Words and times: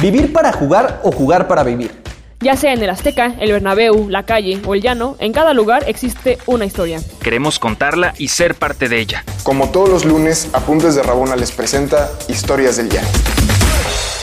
Vivir 0.00 0.32
para 0.32 0.52
jugar 0.52 1.00
o 1.02 1.10
jugar 1.10 1.48
para 1.48 1.64
vivir. 1.64 1.90
Ya 2.38 2.54
sea 2.54 2.72
en 2.72 2.80
el 2.80 2.88
Azteca, 2.88 3.34
el 3.40 3.50
Bernabéu, 3.50 4.08
la 4.08 4.22
calle 4.22 4.60
o 4.64 4.76
el 4.76 4.80
llano, 4.80 5.16
en 5.18 5.32
cada 5.32 5.54
lugar 5.54 5.82
existe 5.88 6.38
una 6.46 6.64
historia. 6.64 7.00
Queremos 7.20 7.58
contarla 7.58 8.14
y 8.16 8.28
ser 8.28 8.54
parte 8.54 8.88
de 8.88 9.00
ella. 9.00 9.24
Como 9.42 9.72
todos 9.72 9.88
los 9.88 10.04
lunes, 10.04 10.50
Apuntes 10.52 10.94
de 10.94 11.02
Rabona 11.02 11.34
les 11.34 11.50
presenta 11.50 12.12
Historias 12.28 12.76
del 12.76 12.90
Llano. 12.90 13.08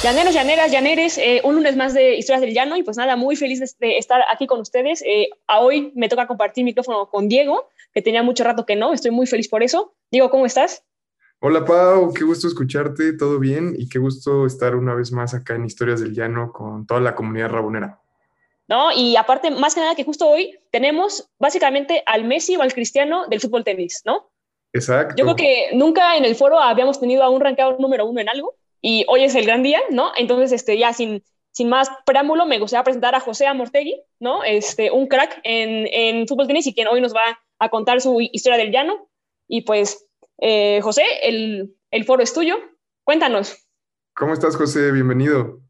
Llaneros, 0.02 0.34
llaneras, 0.34 0.72
llaneres, 0.72 1.18
eh, 1.18 1.42
un 1.44 1.56
lunes 1.56 1.76
más 1.76 1.94
de 1.94 2.16
Historias 2.16 2.40
del 2.40 2.54
Llano 2.54 2.78
y 2.78 2.84
pues 2.84 2.96
nada, 2.96 3.18
muy 3.18 3.36
feliz 3.36 3.60
de, 3.78 3.98
estar 3.98 4.22
aquí 4.32 4.48
con 4.48 4.62
ustedes. 4.62 5.04
Eh, 5.06 5.28
a 5.46 5.60
hoy 5.60 5.92
me 5.94 6.08
toca 6.08 6.26
compartir 6.26 6.64
micrófono 6.64 7.10
con 7.10 7.28
Diego, 7.28 7.68
que 7.94 8.02
tenía 8.02 8.24
mucho 8.24 8.46
rato 8.46 8.66
que 8.66 8.78
no, 8.78 8.94
estoy 8.94 9.12
muy 9.12 9.28
feliz 9.28 9.50
por 9.50 9.62
eso. 9.62 9.94
Diego, 10.10 10.30
¿cómo 10.30 10.46
estás? 10.46 10.85
Hola 11.48 11.64
Pau, 11.64 12.12
qué 12.12 12.24
gusto 12.24 12.48
escucharte, 12.48 13.14
todo 13.14 13.38
bien 13.38 13.76
y 13.78 13.88
qué 13.88 14.00
gusto 14.00 14.48
estar 14.48 14.76
una 14.76 14.96
vez 14.96 15.12
más 15.12 15.36
acá 15.36 15.54
en 15.54 15.66
Historias 15.66 16.02
del 16.02 16.16
Llano 16.16 16.52
con 16.52 16.88
toda 16.88 17.00
la 17.02 17.14
comunidad 17.14 17.50
rabonera. 17.50 18.02
¿no? 18.68 18.92
Y 18.92 19.16
aparte, 19.16 19.52
más 19.52 19.76
que 19.76 19.82
nada 19.82 19.94
que 19.94 20.04
justo 20.04 20.28
hoy 20.28 20.58
tenemos 20.72 21.30
básicamente 21.38 22.02
al 22.08 22.24
Messi 22.24 22.56
o 22.56 22.64
al 22.64 22.74
Cristiano 22.74 23.28
del 23.28 23.42
fútbol 23.42 23.64
tenis, 23.64 24.02
¿no? 24.06 24.28
Exacto. 24.74 25.14
Yo 25.20 25.24
creo 25.26 25.36
que 25.36 25.68
nunca 25.76 26.18
en 26.18 26.26
el 26.26 26.36
foro 26.36 26.60
habíamos 26.60 27.00
tenido 27.00 27.22
a 27.22 27.30
un 27.30 27.40
rankeado 27.40 27.78
número 27.78 28.08
uno 28.08 28.22
en 28.22 28.30
algo 28.30 28.56
y 28.82 29.06
hoy 29.08 29.24
es 29.24 29.36
el 29.36 29.46
gran 29.46 29.62
día, 29.62 29.82
¿no? 29.92 30.14
Entonces, 30.18 30.52
este, 30.52 30.80
ya 30.80 30.94
sin, 30.94 31.22
sin 31.52 31.70
más 31.70 31.92
preámbulo, 32.08 32.48
me 32.48 32.58
gustaría 32.58 32.84
presentar 32.84 33.14
a 33.14 33.20
José 33.20 33.46
Amortegui, 33.46 34.02
¿no? 34.20 34.44
Este, 34.44 34.90
un 34.90 35.06
crack 35.06 35.42
en, 35.44 35.88
en 35.92 36.28
fútbol 36.28 36.48
tenis 36.48 36.66
y 36.66 36.74
quien 36.74 36.88
hoy 36.88 37.02
nos 37.02 37.14
va 37.14 37.40
a 37.60 37.70
contar 37.70 38.02
su 38.02 38.20
historia 38.20 38.58
del 38.58 38.72
llano. 38.72 39.08
Y 39.48 39.62
pues, 39.62 40.08
eh, 40.38 40.82
José, 40.82 41.04
el, 41.24 41.76
el 41.92 42.06
foro 42.06 42.24
es 42.24 42.34
tuyo. 42.34 42.56
Cuéntanos. 43.04 43.68
¿Cómo 44.14 44.34
estás, 44.34 44.56
José? 44.56 44.92
Bienvenido. 44.92 45.62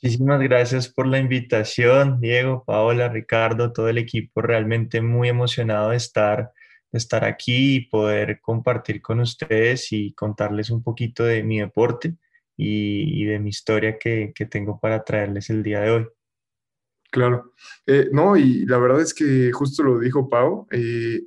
Muchísimas 0.00 0.40
gracias 0.40 0.88
por 0.88 1.08
la 1.08 1.18
invitación, 1.18 2.20
Diego, 2.20 2.62
Paola, 2.64 3.08
Ricardo, 3.08 3.72
todo 3.72 3.88
el 3.88 3.98
equipo. 3.98 4.42
Realmente 4.42 5.02
muy 5.02 5.28
emocionado 5.28 5.90
de 5.90 5.96
estar, 5.96 6.52
de 6.92 6.98
estar 6.98 7.24
aquí 7.24 7.76
y 7.76 7.80
poder 7.86 8.40
compartir 8.40 9.02
con 9.02 9.18
ustedes 9.18 9.92
y 9.92 10.12
contarles 10.12 10.70
un 10.70 10.84
poquito 10.84 11.24
de 11.24 11.42
mi 11.42 11.58
deporte 11.58 12.14
y, 12.56 13.24
de 13.24 13.40
mi 13.40 13.50
historia 13.50 13.98
que, 13.98 14.32
que, 14.34 14.46
tengo 14.46 14.78
para 14.78 15.02
traerles 15.02 15.50
el 15.50 15.64
día 15.64 15.80
de 15.80 15.90
hoy. 15.90 16.06
Claro. 17.10 17.52
Eh, 17.86 18.10
no, 18.12 18.36
y 18.36 18.66
la 18.66 18.78
verdad 18.78 19.00
es 19.00 19.14
que 19.14 19.50
justo 19.52 19.82
lo 19.82 19.98
dijo 19.98 20.28
Pau. 20.28 20.66
Eh, 20.70 21.22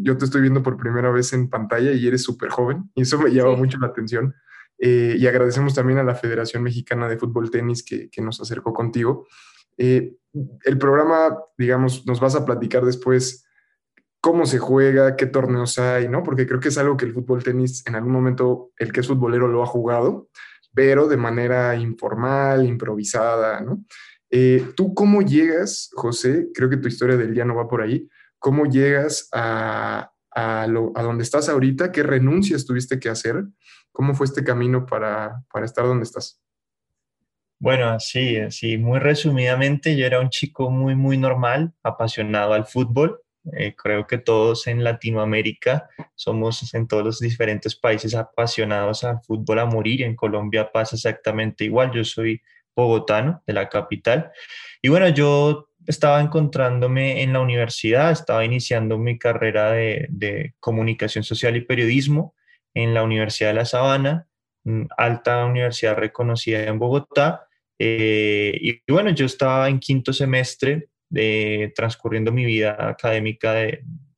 yo 0.00 0.16
te 0.16 0.24
estoy 0.24 0.40
viendo 0.40 0.62
por 0.62 0.76
primera 0.76 1.10
vez 1.10 1.32
en 1.32 1.50
pantalla 1.50 1.92
y 1.92 2.06
eres 2.06 2.22
súper 2.22 2.50
joven 2.50 2.90
y 2.94 3.02
eso 3.02 3.18
me 3.18 3.30
llama 3.30 3.56
mucho 3.56 3.78
la 3.78 3.88
atención 3.88 4.34
eh, 4.78 5.16
y 5.18 5.26
agradecemos 5.26 5.74
también 5.74 5.98
a 5.98 6.04
la 6.04 6.14
Federación 6.14 6.62
Mexicana 6.62 7.08
de 7.08 7.18
Fútbol 7.18 7.50
Tenis 7.50 7.84
que, 7.84 8.10
nos 8.22 8.40
acercó 8.40 8.72
contigo. 8.72 9.26
El 9.76 10.78
programa, 10.78 11.36
digamos, 11.58 12.06
nos 12.06 12.20
vas 12.20 12.36
a 12.36 12.44
platicar 12.44 12.84
después 12.84 13.44
cómo 14.20 14.46
se 14.46 14.58
juega, 14.58 15.16
qué 15.16 15.26
torneos 15.26 15.80
hay, 15.80 16.08
¿no? 16.08 16.22
Porque 16.22 16.46
creo 16.46 16.60
que 16.60 16.68
es 16.68 16.78
algo 16.78 16.96
que 16.96 17.06
el 17.06 17.12
fútbol 17.12 17.42
tenis 17.42 17.84
en 17.86 17.96
algún 17.96 18.12
momento 18.12 18.70
el 18.76 18.92
que 18.92 19.00
es 19.00 19.08
futbolero 19.08 19.48
lo 19.48 19.64
ha 19.64 19.66
jugado, 19.66 20.28
pero 20.72 21.08
de 21.08 21.16
manera 21.16 21.74
informal, 21.74 22.64
improvisada, 22.64 23.60
¿no? 23.60 23.84
Eh, 24.34 24.64
¿Tú 24.74 24.94
cómo 24.94 25.20
llegas, 25.20 25.90
José? 25.92 26.48
Creo 26.54 26.70
que 26.70 26.78
tu 26.78 26.88
historia 26.88 27.18
del 27.18 27.34
día 27.34 27.44
no 27.44 27.54
va 27.54 27.68
por 27.68 27.82
ahí. 27.82 28.08
¿Cómo 28.38 28.64
llegas 28.64 29.28
a, 29.30 30.10
a, 30.34 30.62
a 30.62 31.02
donde 31.02 31.22
estás 31.22 31.50
ahorita? 31.50 31.92
¿Qué 31.92 32.02
renuncias 32.02 32.64
tuviste 32.64 32.98
que 32.98 33.10
hacer? 33.10 33.44
¿Cómo 33.92 34.14
fue 34.14 34.24
este 34.24 34.42
camino 34.42 34.86
para, 34.86 35.44
para 35.52 35.66
estar 35.66 35.84
donde 35.84 36.04
estás? 36.04 36.40
Bueno, 37.58 37.90
así, 37.90 38.38
así, 38.38 38.78
muy 38.78 38.98
resumidamente, 38.98 39.96
yo 39.96 40.06
era 40.06 40.18
un 40.18 40.30
chico 40.30 40.70
muy, 40.70 40.96
muy 40.96 41.16
normal, 41.18 41.74
apasionado 41.82 42.54
al 42.54 42.66
fútbol. 42.66 43.20
Eh, 43.56 43.74
creo 43.76 44.06
que 44.06 44.18
todos 44.18 44.66
en 44.66 44.82
Latinoamérica 44.82 45.88
somos 46.14 46.74
en 46.74 46.88
todos 46.88 47.04
los 47.04 47.18
diferentes 47.20 47.76
países 47.76 48.14
apasionados 48.14 49.04
al 49.04 49.20
fútbol 49.22 49.58
a 49.58 49.66
morir. 49.66 50.02
En 50.02 50.16
Colombia 50.16 50.72
pasa 50.72 50.96
exactamente 50.96 51.64
igual. 51.64 51.92
Yo 51.92 52.02
soy 52.02 52.40
bogotano, 52.74 53.42
de 53.46 53.52
la 53.52 53.68
capital. 53.68 54.32
Y 54.80 54.88
bueno, 54.88 55.08
yo 55.08 55.68
estaba 55.86 56.20
encontrándome 56.20 57.22
en 57.22 57.32
la 57.32 57.40
universidad, 57.40 58.12
estaba 58.12 58.44
iniciando 58.44 58.98
mi 58.98 59.18
carrera 59.18 59.72
de, 59.72 60.54
comunicación 60.60 61.24
social 61.24 61.56
y 61.56 61.62
periodismo 61.62 62.34
en 62.74 62.94
la 62.94 63.02
Universidad 63.02 63.50
de 63.50 63.54
La 63.54 63.64
Sabana, 63.64 64.26
mm, 64.64 64.84
alta 64.96 65.44
universidad 65.44 65.96
reconocida 65.96 66.64
en 66.64 66.78
Bogotá. 66.78 67.46
Eh, 67.78 68.56
y, 68.60 68.92
bueno, 68.92 69.10
yo 69.10 69.26
estaba 69.26 69.68
en 69.68 69.80
quinto 69.80 70.12
semestre, 70.12 70.88
de, 71.08 71.72
transcurriendo 71.74 72.32
mi 72.32 72.44
vida 72.44 72.76
académica 72.88 73.54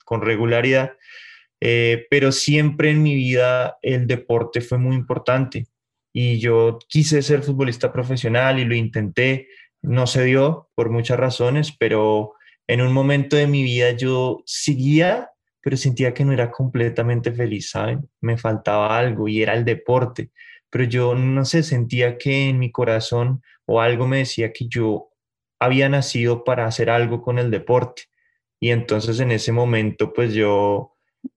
con 0.05 0.21
regularidad, 0.23 0.93
eh, 1.61 2.07
pero 2.11 2.31
siempre 2.31 2.91
en 2.91 3.03
mi 3.03 3.15
vida 3.15 3.79
el 3.83 4.07
deporte 4.07 4.61
fue 4.61 4.79
muy 4.79 4.95
importante 4.95 5.67
y 6.15 6.39
yo 6.39 6.79
quise 6.89 7.21
ser 7.21 7.43
futbolista 7.43 7.93
profesional 7.93 8.59
y 8.59 8.65
lo 8.65 8.75
intenté, 8.75 9.49
no 9.83 10.07
se 10.07 10.25
dio 10.25 10.71
por 10.75 10.89
muchas 10.89 11.19
razones, 11.19 11.77
pero 11.79 12.33
en 12.67 12.81
un 12.81 12.95
momento 12.95 13.37
de 13.37 13.47
mi 13.47 13.63
vida 13.63 13.91
yo 13.91 14.43
seguía 14.47 15.29
pero 15.65 15.79
sentía 15.79 16.13
que 16.13 16.27
no 16.27 16.33
era 16.35 16.51
completamente 16.51 17.33
feliz, 17.33 17.71
¿saben? 17.71 18.07
Me 18.21 18.37
faltaba 18.37 18.99
algo 18.99 19.29
y 19.29 19.43
era 19.43 19.55
el 19.55 19.65
deporte, 19.65 20.31
pero 20.69 20.85
yo 20.85 21.15
no 21.15 21.47
sé, 21.47 21.63
sentía 21.63 22.19
que 22.19 22.51
en 22.51 22.59
mi 22.59 22.71
corazón 22.71 23.43
o 23.65 23.81
algo 23.81 24.07
me 24.07 24.19
decía 24.19 24.53
que 24.53 24.69
yo 24.69 25.09
había 25.59 25.89
nacido 25.89 26.45
para 26.45 26.67
hacer 26.67 26.91
algo 26.91 27.23
con 27.23 27.39
el 27.39 27.51
deporte. 27.51 28.03
Y 28.61 28.73
entonces 28.73 29.21
en 29.21 29.31
ese 29.31 29.53
momento, 29.53 30.13
pues 30.13 30.35
yo 30.35 30.97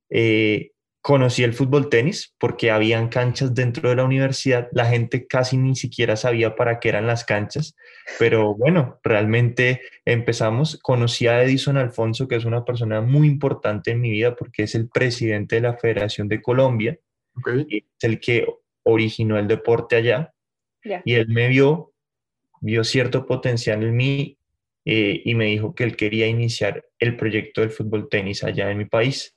eh, 0.10 0.72
conocí 1.08 1.42
el 1.42 1.54
fútbol 1.54 1.88
tenis 1.88 2.36
porque 2.38 2.70
habían 2.70 3.08
canchas 3.08 3.56
dentro 3.56 3.90
de 3.90 3.96
la 3.96 4.04
universidad. 4.04 4.68
La 4.74 4.88
gente 4.88 5.26
casi 5.26 5.56
ni 5.56 5.74
siquiera 5.74 6.18
sabía 6.18 6.58
para 6.58 6.82
qué 6.82 6.90
eran 6.90 7.08
las 7.08 7.24
canchas, 7.24 7.78
pero 8.20 8.56
bueno, 8.56 9.00
realmente 9.04 9.84
empezamos. 10.04 10.78
Conocí 10.84 11.26
a 11.28 11.42
Edison 11.42 11.78
Alfonso, 11.78 12.28
que 12.28 12.36
es 12.36 12.44
una 12.44 12.66
persona 12.66 13.00
muy 13.00 13.26
importante 13.26 13.92
en 13.92 14.02
mi 14.02 14.10
vida 14.10 14.36
porque 14.36 14.64
es 14.64 14.76
el 14.76 14.90
presidente 14.90 15.56
de 15.56 15.62
la 15.62 15.78
Federación 15.78 16.28
de 16.28 16.42
Colombia. 16.42 17.00
es 17.70 17.84
el 18.02 18.20
que 18.20 18.46
originó 18.84 19.40
el 19.40 19.48
deporte 19.48 19.96
allá. 19.96 20.34
Y 21.06 21.14
él 21.14 21.30
me 21.30 21.48
vio, 21.48 21.94
vio 22.60 22.84
cierto 22.84 23.26
potencial 23.26 23.82
en 23.82 23.96
mí 23.96 24.38
eh, 24.84 25.22
y 25.24 25.36
me 25.36 25.46
dijo 25.46 25.74
que 25.74 25.86
él 25.86 25.96
quería 25.96 26.28
iniciar 26.28 26.84
el 27.00 27.16
proyecto 27.16 27.62
del 27.62 27.70
fútbol 27.70 28.10
tenis 28.10 28.44
allá 28.44 28.70
en 28.70 28.78
mi 28.78 28.86
país. 28.86 29.37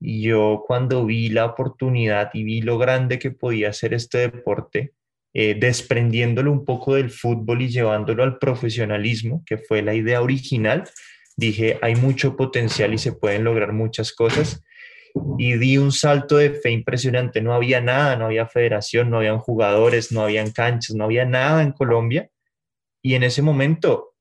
Y 0.00 0.22
yo 0.22 0.64
cuando 0.66 1.04
vi 1.04 1.28
la 1.28 1.46
oportunidad 1.46 2.30
y 2.32 2.44
vi 2.44 2.60
lo 2.60 2.78
grande 2.78 3.18
que 3.18 3.30
podía 3.30 3.72
ser 3.72 3.94
este 3.94 4.18
deporte, 4.18 4.92
eh, 5.34 5.56
desprendiéndolo 5.58 6.52
un 6.52 6.64
poco 6.64 6.94
del 6.94 7.10
fútbol 7.10 7.62
y 7.62 7.68
llevándolo 7.68 8.22
al 8.22 8.38
profesionalismo, 8.38 9.42
que 9.44 9.58
fue 9.58 9.82
la 9.82 9.94
idea 9.94 10.22
original, 10.22 10.84
dije, 11.36 11.78
hay 11.82 11.96
mucho 11.96 12.36
potencial 12.36 12.94
y 12.94 12.98
se 12.98 13.12
pueden 13.12 13.44
lograr 13.44 13.72
muchas 13.72 14.12
cosas. 14.12 14.62
Y 15.36 15.54
di 15.54 15.78
un 15.78 15.90
salto 15.90 16.36
de 16.36 16.50
fe 16.50 16.70
impresionante. 16.70 17.40
No 17.40 17.54
había 17.54 17.80
nada, 17.80 18.16
no 18.16 18.26
había 18.26 18.46
federación, 18.46 19.10
no 19.10 19.18
habían 19.18 19.38
jugadores, 19.38 20.12
no 20.12 20.22
habían 20.22 20.52
canchas, 20.52 20.94
no 20.94 21.04
había 21.04 21.24
nada 21.24 21.62
en 21.62 21.72
Colombia. 21.72 22.30
Y 23.02 23.14
en 23.14 23.24
ese 23.24 23.42
momento 23.42 24.14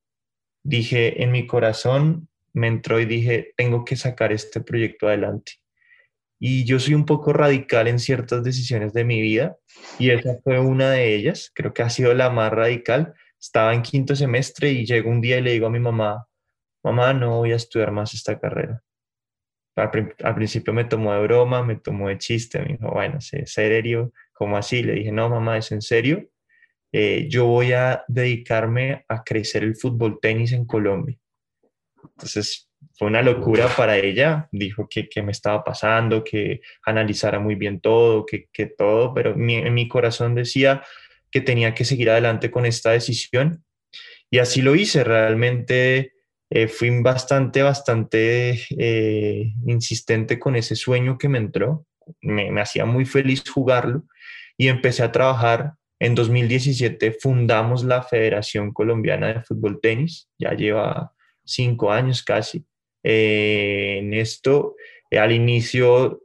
dije, 0.63 1.21
en 1.23 1.31
mi 1.31 1.45
corazón 1.45 2.29
me 2.53 2.67
entró 2.67 2.99
y 2.99 3.05
dije, 3.05 3.53
tengo 3.55 3.85
que 3.85 3.95
sacar 3.95 4.31
este 4.31 4.61
proyecto 4.61 5.07
adelante 5.07 5.53
y 6.39 6.65
yo 6.65 6.79
soy 6.79 6.93
un 6.93 7.05
poco 7.05 7.33
radical 7.33 7.87
en 7.87 7.99
ciertas 7.99 8.43
decisiones 8.43 8.93
de 8.93 9.03
mi 9.03 9.21
vida 9.21 9.57
y 9.99 10.11
esa 10.11 10.37
fue 10.43 10.59
una 10.59 10.91
de 10.91 11.15
ellas, 11.15 11.51
creo 11.53 11.73
que 11.73 11.81
ha 11.81 11.89
sido 11.89 12.13
la 12.13 12.29
más 12.29 12.51
radical. 12.51 13.13
Estaba 13.39 13.73
en 13.73 13.81
quinto 13.81 14.15
semestre 14.15 14.71
y 14.71 14.85
llego 14.85 15.09
un 15.09 15.21
día 15.21 15.37
y 15.37 15.41
le 15.41 15.51
digo 15.51 15.67
a 15.67 15.71
mi 15.71 15.79
mamá, 15.79 16.27
mamá, 16.83 17.13
no 17.13 17.37
voy 17.37 17.51
a 17.51 17.55
estudiar 17.55 17.91
más 17.91 18.13
esta 18.13 18.39
carrera. 18.39 18.83
Al, 19.75 20.35
principio 20.35 20.73
me 20.73 20.85
tomó 20.85 21.13
de 21.13 21.21
broma, 21.21 21.63
me 21.63 21.75
tomó 21.75 22.09
de 22.09 22.17
chiste, 22.17 22.59
me 22.59 22.73
dijo, 22.73 22.89
bueno, 22.91 23.19
serio? 23.21 24.11
¿Cómo 24.33 24.57
así? 24.57 24.81
Le 24.81 24.93
dije, 24.93 25.11
no, 25.11 25.29
mamá, 25.29 25.57
¿es 25.57 25.71
en 25.71 25.83
serio? 25.83 26.27
Eh, 26.91 27.27
yo 27.29 27.45
voy 27.45 27.73
a 27.73 28.03
dedicarme 28.07 29.05
a 29.07 29.23
crecer 29.23 29.63
el 29.63 29.75
fútbol 29.75 30.19
tenis 30.19 30.51
en 30.53 30.65
Colombia. 30.65 31.19
Entonces, 32.03 32.66
fue 32.95 33.07
una 33.07 33.21
locura 33.21 33.67
para 33.75 33.97
ella. 33.97 34.47
Dijo 34.51 34.87
que, 34.89 35.09
que, 35.09 35.21
me 35.21 35.31
estaba 35.31 35.63
pasando, 35.63 36.23
que 36.23 36.61
analizara 36.83 37.39
muy 37.39 37.55
bien 37.55 37.79
todo, 37.79 38.25
que, 38.25 38.47
que 38.51 38.67
todo, 38.67 39.13
pero 39.13 39.33
en 39.35 39.73
mi 39.73 39.87
corazón 39.87 40.35
decía 40.35 40.83
que 41.31 41.41
tenía 41.41 41.73
que 41.73 41.85
seguir 41.85 42.09
adelante 42.09 42.51
con 42.51 42.65
esta 42.65 42.91
decisión. 42.91 43.63
Y 44.29 44.39
así 44.39 44.61
lo 44.61 44.75
hice. 44.75 45.03
Realmente 45.03 46.13
eh, 46.49 46.67
fui 46.67 46.89
bastante, 47.01 47.61
bastante 47.61 48.61
eh, 48.77 49.53
insistente 49.65 50.39
con 50.39 50.55
ese 50.55 50.75
sueño 50.75 51.17
que 51.17 51.29
me 51.29 51.37
entró. 51.37 51.85
Me, 52.21 52.51
me 52.51 52.61
hacía 52.61 52.85
muy 52.85 53.05
feliz 53.05 53.43
jugarlo 53.49 54.03
y 54.57 54.69
empecé 54.69 55.03
a 55.03 55.11
trabajar 55.11 55.73
En 55.99 56.13
2017 56.13 57.17
fundamos 57.19 57.83
la 57.83 58.03
Federación 58.03 58.71
Colombiana 58.71 59.33
de 59.33 59.41
Fútbol 59.41 59.79
Tenis, 59.81 60.29
ya 60.37 60.53
lleva 60.53 61.11
cinco 61.43 61.91
años 61.91 62.21
casi. 62.21 62.67
En 63.09 64.13
esto, 64.13 64.75
al 65.11 65.31
inicio 65.31 66.21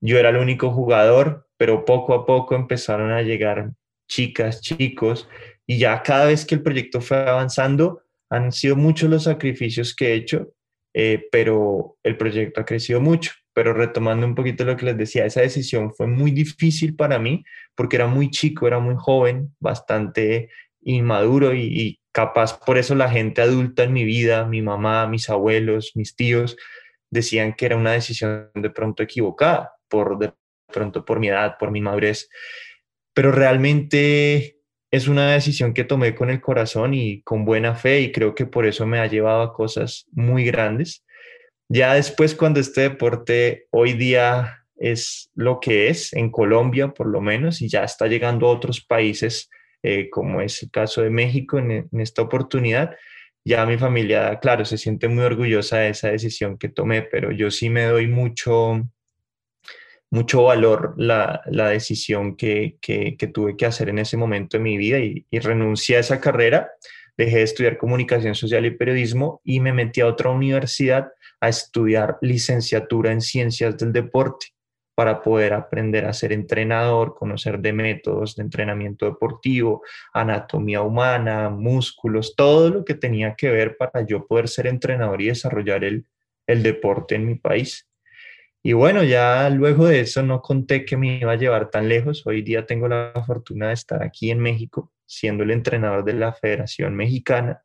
yo 0.00 0.18
era 0.18 0.30
el 0.30 0.36
único 0.36 0.70
jugador, 0.70 1.46
pero 1.58 1.84
poco 1.84 2.14
a 2.14 2.24
poco 2.24 2.54
empezaron 2.54 3.12
a 3.12 3.20
llegar 3.20 3.72
chicas, 4.08 4.62
chicos, 4.62 5.28
y 5.66 5.78
ya 5.78 6.02
cada 6.02 6.24
vez 6.24 6.46
que 6.46 6.54
el 6.54 6.62
proyecto 6.62 7.02
fue 7.02 7.18
avanzando, 7.18 8.02
han 8.30 8.50
sido 8.50 8.76
muchos 8.76 9.10
los 9.10 9.24
sacrificios 9.24 9.94
que 9.94 10.08
he 10.08 10.14
hecho, 10.14 10.54
eh, 10.94 11.28
pero 11.30 11.98
el 12.02 12.16
proyecto 12.16 12.62
ha 12.62 12.64
crecido 12.64 13.00
mucho. 13.00 13.32
Pero 13.54 13.74
retomando 13.74 14.26
un 14.26 14.34
poquito 14.34 14.64
lo 14.64 14.74
que 14.78 14.86
les 14.86 14.96
decía, 14.96 15.26
esa 15.26 15.42
decisión 15.42 15.92
fue 15.92 16.06
muy 16.06 16.30
difícil 16.30 16.96
para 16.96 17.18
mí 17.18 17.44
porque 17.74 17.96
era 17.96 18.06
muy 18.06 18.30
chico, 18.30 18.66
era 18.66 18.78
muy 18.78 18.94
joven, 18.96 19.54
bastante 19.60 20.48
inmaduro 20.80 21.54
y 21.54 22.00
capaz 22.12 22.58
por 22.60 22.78
eso 22.78 22.94
la 22.94 23.10
gente 23.10 23.42
adulta 23.42 23.84
en 23.84 23.92
mi 23.92 24.04
vida, 24.04 24.46
mi 24.46 24.62
mamá, 24.62 25.06
mis 25.06 25.28
abuelos, 25.30 25.92
mis 25.94 26.14
tíos, 26.14 26.56
decían 27.10 27.54
que 27.54 27.66
era 27.66 27.76
una 27.76 27.92
decisión 27.92 28.50
de 28.54 28.70
pronto 28.70 29.02
equivocada, 29.02 29.72
por 29.88 30.18
de 30.18 30.32
pronto 30.72 31.04
por 31.04 31.20
mi 31.20 31.28
edad, 31.28 31.56
por 31.58 31.70
mi 31.70 31.80
madurez, 31.80 32.28
pero 33.14 33.32
realmente 33.32 34.58
es 34.90 35.08
una 35.08 35.32
decisión 35.32 35.72
que 35.72 35.84
tomé 35.84 36.14
con 36.14 36.30
el 36.30 36.40
corazón 36.40 36.94
y 36.94 37.22
con 37.22 37.44
buena 37.44 37.74
fe 37.74 38.00
y 38.00 38.12
creo 38.12 38.34
que 38.34 38.46
por 38.46 38.66
eso 38.66 38.86
me 38.86 38.98
ha 38.98 39.06
llevado 39.06 39.42
a 39.42 39.52
cosas 39.54 40.06
muy 40.12 40.44
grandes. 40.44 41.04
Ya 41.68 41.94
después 41.94 42.34
cuando 42.34 42.60
este 42.60 42.82
deporte 42.82 43.66
hoy 43.70 43.94
día 43.94 44.66
es 44.76 45.30
lo 45.34 45.60
que 45.60 45.88
es, 45.88 46.12
en 46.12 46.30
Colombia 46.30 46.88
por 46.88 47.06
lo 47.06 47.22
menos, 47.22 47.62
y 47.62 47.68
ya 47.68 47.84
está 47.84 48.06
llegando 48.06 48.46
a 48.46 48.50
otros 48.50 48.84
países, 48.84 49.48
eh, 49.82 50.08
como 50.10 50.40
es 50.40 50.62
el 50.62 50.70
caso 50.70 51.02
de 51.02 51.10
México 51.10 51.58
en, 51.58 51.88
esta 51.92 52.22
oportunidad, 52.22 52.96
ya 53.44 53.66
mi 53.66 53.76
familia, 53.76 54.38
claro, 54.40 54.64
se 54.64 54.78
siente 54.78 55.08
muy 55.08 55.24
orgullosa 55.24 55.78
de 55.78 55.90
esa 55.90 56.08
decisión 56.08 56.58
que 56.58 56.68
tomé, 56.68 57.02
pero 57.02 57.32
yo 57.32 57.50
sí 57.50 57.68
me 57.70 57.84
doy 57.84 58.06
mucho, 58.06 58.80
mucho 60.10 60.44
valor 60.44 60.94
la, 60.96 61.42
la 61.46 61.68
decisión 61.68 62.36
que, 62.36 62.76
que, 62.80 63.16
que, 63.16 63.26
tuve 63.26 63.56
que 63.56 63.66
hacer 63.66 63.88
en 63.88 63.98
ese 63.98 64.16
momento 64.16 64.56
de 64.56 64.62
mi 64.62 64.76
vida 64.76 64.98
y, 65.00 65.26
y 65.28 65.38
renuncié 65.40 65.96
a 65.96 66.00
esa 66.00 66.20
carrera, 66.20 66.70
dejé 67.16 67.38
de 67.38 67.42
estudiar 67.42 67.78
comunicación 67.78 68.36
social 68.36 68.64
y 68.64 68.70
periodismo 68.70 69.40
y 69.44 69.58
me 69.58 69.72
metí 69.72 70.00
a 70.00 70.06
otra 70.06 70.30
universidad 70.30 71.08
a 71.40 71.48
estudiar 71.48 72.18
licenciatura 72.20 73.10
en 73.10 73.20
ciencias 73.20 73.76
del 73.76 73.92
deporte 73.92 74.46
para 75.02 75.20
poder 75.20 75.52
aprender 75.52 76.04
a 76.04 76.12
ser 76.12 76.32
entrenador, 76.32 77.16
conocer 77.16 77.58
de 77.58 77.72
métodos 77.72 78.36
de 78.36 78.44
entrenamiento 78.44 79.04
deportivo, 79.04 79.82
anatomía 80.12 80.82
humana, 80.82 81.50
músculos, 81.50 82.36
todo 82.36 82.70
lo 82.70 82.84
que 82.84 82.94
tenía 82.94 83.34
que 83.34 83.50
ver 83.50 83.76
para 83.76 84.06
yo 84.06 84.28
poder 84.28 84.46
ser 84.46 84.68
entrenador 84.68 85.20
y 85.20 85.26
desarrollar 85.26 85.82
el, 85.82 86.06
el 86.46 86.62
deporte 86.62 87.16
en 87.16 87.26
mi 87.26 87.34
país. 87.34 87.88
Y 88.62 88.74
bueno, 88.74 89.02
ya 89.02 89.50
luego 89.50 89.86
de 89.86 89.98
eso 89.98 90.22
no 90.22 90.40
conté 90.40 90.84
que 90.84 90.96
me 90.96 91.18
iba 91.18 91.32
a 91.32 91.36
llevar 91.36 91.68
tan 91.68 91.88
lejos. 91.88 92.24
Hoy 92.24 92.42
día 92.42 92.64
tengo 92.64 92.86
la 92.86 93.12
fortuna 93.26 93.66
de 93.66 93.74
estar 93.74 94.04
aquí 94.04 94.30
en 94.30 94.38
México, 94.38 94.92
siendo 95.04 95.42
el 95.42 95.50
entrenador 95.50 96.04
de 96.04 96.12
la 96.12 96.32
Federación 96.32 96.94
Mexicana. 96.94 97.60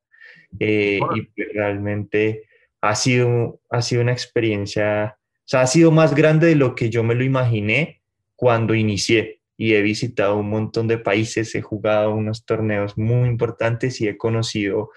Eh, 0.60 1.00
y 1.14 1.22
pues 1.22 1.50
realmente 1.54 2.46
ha 2.82 2.96
sido, 2.96 3.62
ha 3.70 3.84
sido 3.84 4.02
una 4.02 4.14
experiencia 4.14 5.20
sea, 5.48 5.62
ha 5.62 5.68
sido 5.68 5.92
más 5.92 6.14
grande 6.14 6.48
de 6.48 6.56
lo 6.56 6.76
que 6.76 6.90
yo 6.90 7.04
me 7.04 7.16
lo 7.16 7.24
imaginé 7.24 8.02
cuando 8.36 8.76
inicié 8.76 9.42
y 9.58 9.74
he 9.74 9.82
visitado 9.82 10.38
un 10.38 10.50
montón 10.50 10.88
de 10.88 11.00
países, 11.00 11.56
he 11.56 11.62
jugado 11.62 12.14
unos 12.14 12.46
torneos 12.46 12.98
muy 12.98 13.28
importantes 13.28 14.00
y 14.02 14.08
he 14.08 14.18
conocido 14.18 14.92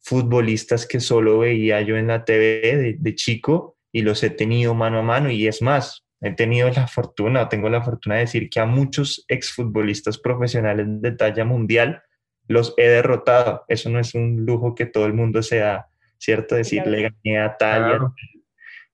futbolistas 0.00 0.86
que 0.86 1.00
solo 1.00 1.40
veía 1.40 1.82
yo 1.82 1.96
en 1.96 2.06
la 2.06 2.24
TV 2.24 2.76
de, 2.76 2.96
de 2.98 3.14
chico 3.14 3.76
y 3.92 4.02
los 4.02 4.22
he 4.22 4.30
tenido 4.30 4.74
mano 4.74 5.00
a 5.00 5.02
mano 5.02 5.30
y 5.30 5.46
es 5.46 5.60
más, 5.60 6.06
he 6.20 6.32
tenido 6.32 6.70
la 6.70 6.86
fortuna, 6.86 7.48
tengo 7.48 7.68
la 7.68 7.82
fortuna 7.82 8.16
de 8.16 8.22
decir 8.22 8.48
que 8.50 8.60
a 8.60 8.66
muchos 8.66 9.24
exfutbolistas 9.28 10.18
profesionales 10.18 10.86
de 10.88 11.12
talla 11.12 11.44
mundial 11.44 12.02
los 12.48 12.74
he 12.76 12.88
derrotado. 12.88 13.64
Eso 13.68 13.90
no 13.90 14.00
es 14.00 14.14
un 14.14 14.44
lujo 14.44 14.74
que 14.74 14.86
todo 14.86 15.06
el 15.06 15.12
mundo 15.12 15.42
se 15.42 15.58
da, 15.58 15.88
¿cierto? 16.16 16.54
Decirle 16.54 17.12
gané 17.24 17.38
a 17.38 17.56
claro. 17.56 18.14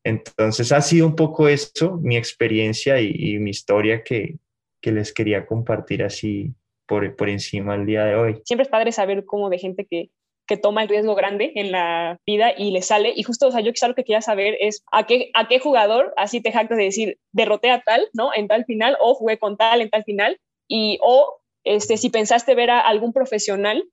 Entonces 0.05 0.71
ha 0.71 0.83
sido 0.83 1.07
un 1.07 1.17
poco 1.17 1.49
eso, 1.49 1.99
mi 2.03 2.17
experiencia 2.17 3.01
y, 3.01 3.39
mi 3.39 3.51
historia 3.51 4.05
que, 4.05 4.37
que, 4.81 4.93
les 4.93 5.13
quería 5.13 5.47
compartir 5.47 6.03
así 6.03 6.55
por, 6.87 7.17
por 7.17 7.31
encima 7.31 7.75
el 7.75 7.87
día 7.87 8.05
de 8.05 8.15
hoy. 8.15 8.43
Siempre 8.45 8.65
es 8.65 8.69
padre 8.69 8.93
saber 8.93 9.25
cómo 9.25 9.49
de 9.49 9.59
gente 9.59 9.87
que, 9.91 10.11
que 10.47 10.57
toma 10.57 10.83
el 10.83 10.89
riesgo 10.89 11.15
grande 11.15 11.53
en 11.55 11.73
la 11.73 12.19
vida 12.27 12.53
y 12.57 12.71
le 12.71 12.83
sale. 12.83 13.13
Y 13.17 13.23
justo, 13.23 13.49
o 13.49 13.51
sea, 13.51 13.61
yo 13.61 13.73
quizá 13.73 13.89
lo 13.89 13.95
que 13.95 14.05
quería 14.05 14.21
saber 14.21 14.57
es 14.61 14.85
a 14.93 15.07
qué, 15.07 15.31
a 15.35 15.49
qué 15.49 15.59
jugador 15.59 16.13
así 16.17 16.41
te 16.41 16.53
jactas 16.53 16.77
de 16.77 16.85
decir, 16.85 17.19
derroté 17.33 17.71
a 17.71 17.81
tal, 17.81 18.09
¿no? 18.13 18.31
En 18.35 18.47
tal 18.49 18.65
final, 18.67 18.97
o 19.01 19.15
jugué 19.15 19.39
con 19.39 19.57
tal 19.57 19.81
en 19.81 19.91
tal 19.91 20.05
final, 20.05 20.39
y 20.69 20.99
o 21.03 21.41
este, 21.65 21.97
si 21.97 22.11
pensaste 22.11 22.55
ver 22.55 22.71
a 22.71 22.81
algún 22.81 23.13
profesional 23.13 23.85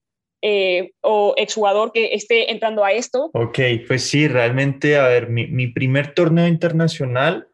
eh, 0.41 0.91
o 1.01 1.33
exjugador 1.37 1.91
que 1.91 2.13
esté 2.13 2.51
entrando 2.51 2.83
a 2.83 2.91
esto? 2.91 3.29
Ok, 3.33 3.59
pues 3.87 4.03
sí, 4.03 4.27
realmente, 4.27 4.97
a 4.97 5.07
ver, 5.07 5.29
mi, 5.29 5.47
mi 5.47 5.67
primer 5.67 6.13
torneo 6.13 6.47
internacional 6.47 7.47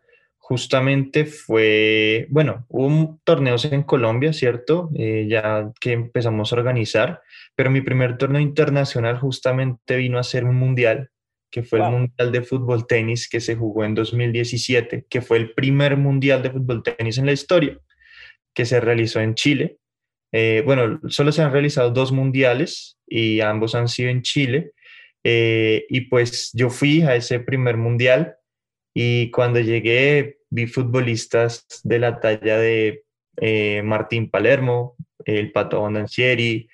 justamente 0.47 1.25
fue, 1.25 2.25
bueno, 2.29 2.65
hubo 2.69 3.19
torneos 3.25 3.65
en 3.65 3.83
Colombia, 3.83 4.31
¿cierto? 4.31 4.89
Eh, 4.95 5.27
ya 5.29 5.73
que 5.81 5.91
empezamos 5.91 6.53
a 6.53 6.55
organizar, 6.55 7.21
pero 7.53 7.69
mi 7.69 7.81
primer 7.81 8.17
torneo 8.17 8.41
internacional 8.41 9.19
justamente 9.19 9.97
vino 9.97 10.17
a 10.17 10.23
ser 10.23 10.45
un 10.45 10.55
mundial, 10.55 11.09
que 11.51 11.63
fue 11.63 11.79
wow. 11.79 11.87
el 11.89 11.93
Mundial 11.95 12.31
de 12.31 12.41
Fútbol 12.43 12.87
Tenis 12.87 13.27
que 13.27 13.41
se 13.41 13.57
jugó 13.57 13.83
en 13.83 13.93
2017, 13.93 15.07
que 15.09 15.21
fue 15.21 15.35
el 15.35 15.51
primer 15.53 15.97
Mundial 15.97 16.41
de 16.41 16.51
Fútbol 16.51 16.81
Tenis 16.81 17.17
en 17.17 17.25
la 17.25 17.33
historia, 17.33 17.77
que 18.53 18.63
se 18.63 18.79
realizó 18.79 19.19
en 19.19 19.35
Chile. 19.35 19.79
Eh, 20.39 20.61
bueno, 20.63 20.99
solo 21.07 21.31
se 21.31 21.41
han 21.41 21.51
realizado 21.51 21.89
dos 21.89 22.11
mundiales 22.11 22.99
y 23.07 23.39
ambos 23.39 23.73
han 23.73 23.87
sido 23.87 24.11
en 24.11 24.21
Chile. 24.21 24.71
Eh, 25.23 25.87
y 25.89 26.01
pues 26.01 26.51
yo 26.53 26.69
fui 26.69 27.01
a 27.01 27.15
ese 27.15 27.39
primer 27.39 27.75
mundial 27.75 28.35
y 28.93 29.31
cuando 29.31 29.59
llegué 29.59 30.37
vi 30.51 30.67
futbolistas 30.67 31.65
de 31.83 31.97
la 31.97 32.19
talla 32.19 32.59
de 32.59 33.03
eh, 33.41 33.81
Martín 33.83 34.29
Palermo, 34.29 34.95
el 35.25 35.51
Pato 35.51 35.79
Bondancieri, 35.79 36.69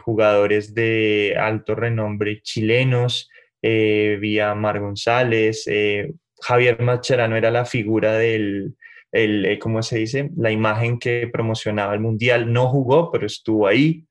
jugadores 0.00 0.74
de 0.74 1.36
alto 1.38 1.76
renombre 1.76 2.42
chilenos, 2.42 3.30
vi 3.62 4.40
a 4.40 4.54
Mar 4.56 4.80
González, 4.80 5.64
Javier 6.40 6.82
Macherano 6.82 7.36
era 7.36 7.52
la 7.52 7.64
figura 7.64 8.14
del, 8.14 8.74
el, 9.12 9.46
eh, 9.46 9.58
¿cómo 9.58 9.82
se 9.82 9.98
dice? 9.98 10.30
La 10.36 10.50
imagen 10.50 10.98
que 10.98 11.28
promocionaba 11.32 11.94
el 11.94 12.00
mundial. 12.00 12.52
No 12.52 12.68
jugó, 12.68 13.10
pero 13.10 13.26
estuvo 13.26 13.66
ahí. 13.66 14.04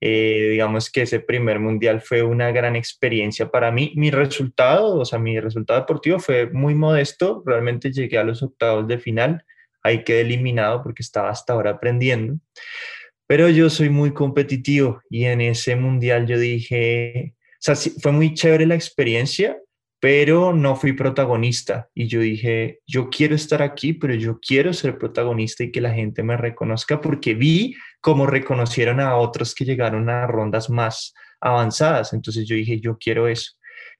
Eh, 0.00 0.48
digamos 0.50 0.90
que 0.90 1.02
ese 1.02 1.20
primer 1.20 1.58
mundial 1.58 2.02
fue 2.02 2.22
una 2.22 2.52
gran 2.52 2.76
experiencia 2.76 3.50
para 3.50 3.70
mí. 3.70 3.92
Mi 3.96 4.10
resultado, 4.10 4.96
o 4.98 5.04
sea, 5.04 5.18
mi 5.18 5.40
resultado 5.40 5.80
deportivo 5.80 6.18
fue 6.18 6.50
muy 6.50 6.74
modesto. 6.74 7.42
Realmente 7.46 7.92
llegué 7.92 8.18
a 8.18 8.24
los 8.24 8.42
octavos 8.42 8.86
de 8.86 8.98
final. 8.98 9.44
Ahí 9.82 10.04
quedé 10.04 10.22
eliminado 10.22 10.82
porque 10.82 11.02
estaba 11.02 11.30
hasta 11.30 11.52
ahora 11.52 11.70
aprendiendo. 11.72 12.38
Pero 13.26 13.48
yo 13.48 13.70
soy 13.70 13.88
muy 13.88 14.12
competitivo 14.12 15.00
y 15.10 15.24
en 15.24 15.40
ese 15.40 15.74
mundial 15.74 16.26
yo 16.26 16.38
dije, 16.38 17.34
o 17.54 17.74
sea, 17.74 17.74
fue 18.00 18.12
muy 18.12 18.34
chévere 18.34 18.66
la 18.66 18.76
experiencia, 18.76 19.58
pero 20.00 20.52
no 20.52 20.76
fui 20.76 20.92
protagonista. 20.92 21.88
Y 21.94 22.06
yo 22.06 22.20
dije, 22.20 22.80
yo 22.86 23.08
quiero 23.08 23.34
estar 23.34 23.62
aquí, 23.62 23.92
pero 23.92 24.14
yo 24.14 24.38
quiero 24.40 24.72
ser 24.72 24.98
protagonista 24.98 25.64
y 25.64 25.72
que 25.72 25.80
la 25.80 25.92
gente 25.92 26.22
me 26.22 26.36
reconozca 26.36 27.00
porque 27.00 27.34
vi 27.34 27.74
cómo 28.00 28.26
reconocieron 28.26 29.00
a 29.00 29.16
otros 29.16 29.54
que 29.54 29.64
llegaron 29.64 30.10
a 30.10 30.26
rondas 30.26 30.68
más 30.68 31.14
avanzadas. 31.40 32.12
Entonces 32.12 32.46
yo 32.46 32.54
dije, 32.54 32.80
yo 32.80 32.98
quiero 32.98 33.28
eso. 33.28 33.52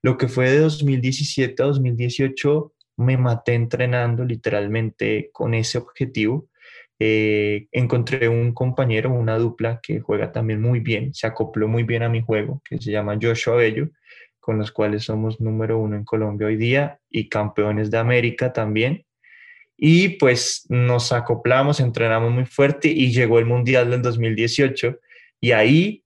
Lo 0.03 0.19
que 0.19 0.29
fue 0.29 0.51
de 0.51 0.59
2017 0.59 1.63
a 1.63 1.67
2018, 1.67 2.73
me 2.99 3.17
maté 3.17 3.55
entrenando 3.55 4.25
literalmente 4.25 5.31
con 5.33 5.55
ese 5.55 5.79
objetivo. 5.79 6.49
Eh, 6.99 7.67
encontré 7.73 8.29
un 8.29 8.53
compañero, 8.55 9.11
una 9.11 9.39
dupla 9.39 9.81
que 9.83 10.01
juega 10.01 10.33
también 10.33 10.63
muy 10.63 10.81
bien, 10.81 11.13
se 11.13 11.27
acopló 11.27 11.69
muy 11.69 11.83
bien 11.83 12.03
a 12.03 12.09
mi 12.09 12.23
juego, 12.23 12.63
que 12.65 12.79
se 12.79 12.91
llama 12.91 13.19
Joshua 13.21 13.57
Bello 13.57 13.91
con 14.47 14.59
los 14.59 14.71
cuales 14.71 15.03
somos 15.03 15.41
número 15.41 15.77
uno 15.77 15.97
en 15.97 16.05
Colombia 16.05 16.47
hoy 16.47 16.55
día 16.55 17.01
y 17.11 17.29
campeones 17.29 17.91
de 17.91 17.99
América 17.99 18.53
también. 18.53 19.05
Y 19.77 20.11
pues 20.21 20.67
nos 20.69 21.11
acoplamos, 21.11 21.81
entrenamos 21.81 22.31
muy 22.31 22.47
fuerte 22.47 22.87
y 22.87 23.11
llegó 23.11 23.41
el 23.41 23.47
Mundial 23.47 23.91
del 23.91 24.03
2018 24.03 25.01
y 25.41 25.51
ahí 25.51 26.05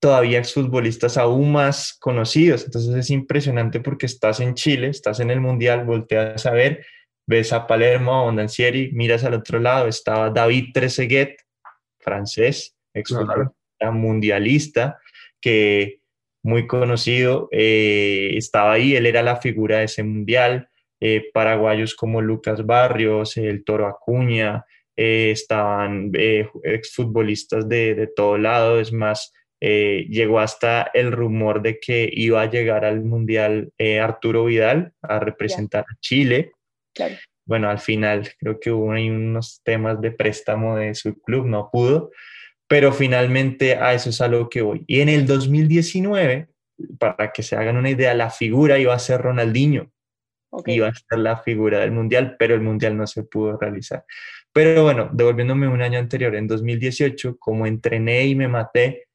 todavía 0.00 0.40
exfutbolistas 0.40 1.16
aún 1.16 1.52
más 1.52 1.96
conocidos. 2.00 2.64
Entonces 2.64 2.92
es 2.96 3.08
impresionante 3.10 3.78
porque 3.78 4.06
estás 4.06 4.40
en 4.40 4.54
Chile, 4.54 4.88
estás 4.88 5.20
en 5.20 5.30
el 5.30 5.40
Mundial, 5.40 5.84
volteas 5.84 6.44
a 6.44 6.50
ver, 6.50 6.84
ves 7.24 7.52
a 7.52 7.68
Palermo, 7.68 8.14
a 8.14 8.22
Ondancieri, 8.24 8.90
miras 8.94 9.22
al 9.22 9.34
otro 9.34 9.60
lado, 9.60 9.86
estaba 9.86 10.30
David 10.30 10.70
Trezeguet, 10.74 11.36
francés, 12.00 12.74
ex 12.92 13.14
mundialista, 13.92 14.98
que 15.40 16.00
muy 16.46 16.68
conocido, 16.68 17.48
eh, 17.50 18.30
estaba 18.36 18.74
ahí, 18.74 18.94
él 18.94 19.06
era 19.06 19.20
la 19.24 19.36
figura 19.36 19.78
de 19.78 19.86
ese 19.86 20.04
mundial, 20.04 20.68
eh, 21.00 21.28
paraguayos 21.34 21.96
como 21.96 22.22
Lucas 22.22 22.64
Barrios, 22.64 23.36
el 23.36 23.64
Toro 23.64 23.88
Acuña, 23.88 24.64
eh, 24.96 25.32
estaban 25.32 26.12
exfutbolistas 26.62 27.68
de, 27.68 27.96
de 27.96 28.06
todo 28.06 28.38
lado, 28.38 28.78
es 28.78 28.92
más, 28.92 29.32
llegó 29.58 30.38
hasta 30.38 30.88
el 30.94 31.10
rumor 31.10 31.62
de 31.62 31.80
que 31.80 32.08
iba 32.12 32.40
a 32.42 32.50
llegar 32.50 32.84
al 32.84 33.02
mundial 33.02 33.72
Arturo 34.00 34.44
Vidal 34.44 34.92
a 35.02 35.18
representar 35.18 35.84
a 35.90 35.96
Chile. 36.00 36.52
Bueno, 37.44 37.68
al 37.68 37.80
final 37.80 38.30
creo 38.38 38.60
que 38.60 38.70
hubo 38.70 38.92
ahí 38.92 39.10
unos 39.10 39.60
temas 39.64 40.00
de 40.00 40.12
préstamo 40.12 40.76
de 40.76 40.94
su 40.94 41.20
club, 41.20 41.46
no 41.46 41.70
pudo, 41.72 42.10
pero 42.68 42.92
finalmente 42.92 43.76
a 43.76 43.94
eso 43.94 44.10
es 44.10 44.20
a 44.20 44.28
lo 44.28 44.48
que 44.48 44.62
voy. 44.62 44.84
Y 44.86 45.00
en 45.00 45.08
el 45.08 45.26
2019, 45.26 46.48
para 46.98 47.32
que 47.32 47.42
se 47.42 47.56
hagan 47.56 47.76
una 47.76 47.90
idea, 47.90 48.14
la 48.14 48.30
figura 48.30 48.78
iba 48.78 48.94
a 48.94 48.98
ser 48.98 49.20
Ronaldinho, 49.20 49.90
iba 50.66 50.88
a 50.88 50.94
ser 50.94 51.18
la 51.18 51.38
figura 51.38 51.80
del 51.80 51.92
Mundial, 51.92 52.36
pero 52.38 52.54
el 52.54 52.62
Mundial 52.62 52.96
no 52.96 53.06
se 53.06 53.22
pudo 53.22 53.56
realizar. 53.56 54.04
Pero 54.52 54.82
bueno, 54.82 55.10
devolviéndome 55.12 55.68
un 55.68 55.82
año 55.82 55.98
anterior, 55.98 56.34
en 56.34 56.46
2018, 56.46 57.36
como 57.38 57.66
entrené 57.66 58.26
y 58.26 58.34
me 58.34 58.48
maté, 58.48 59.06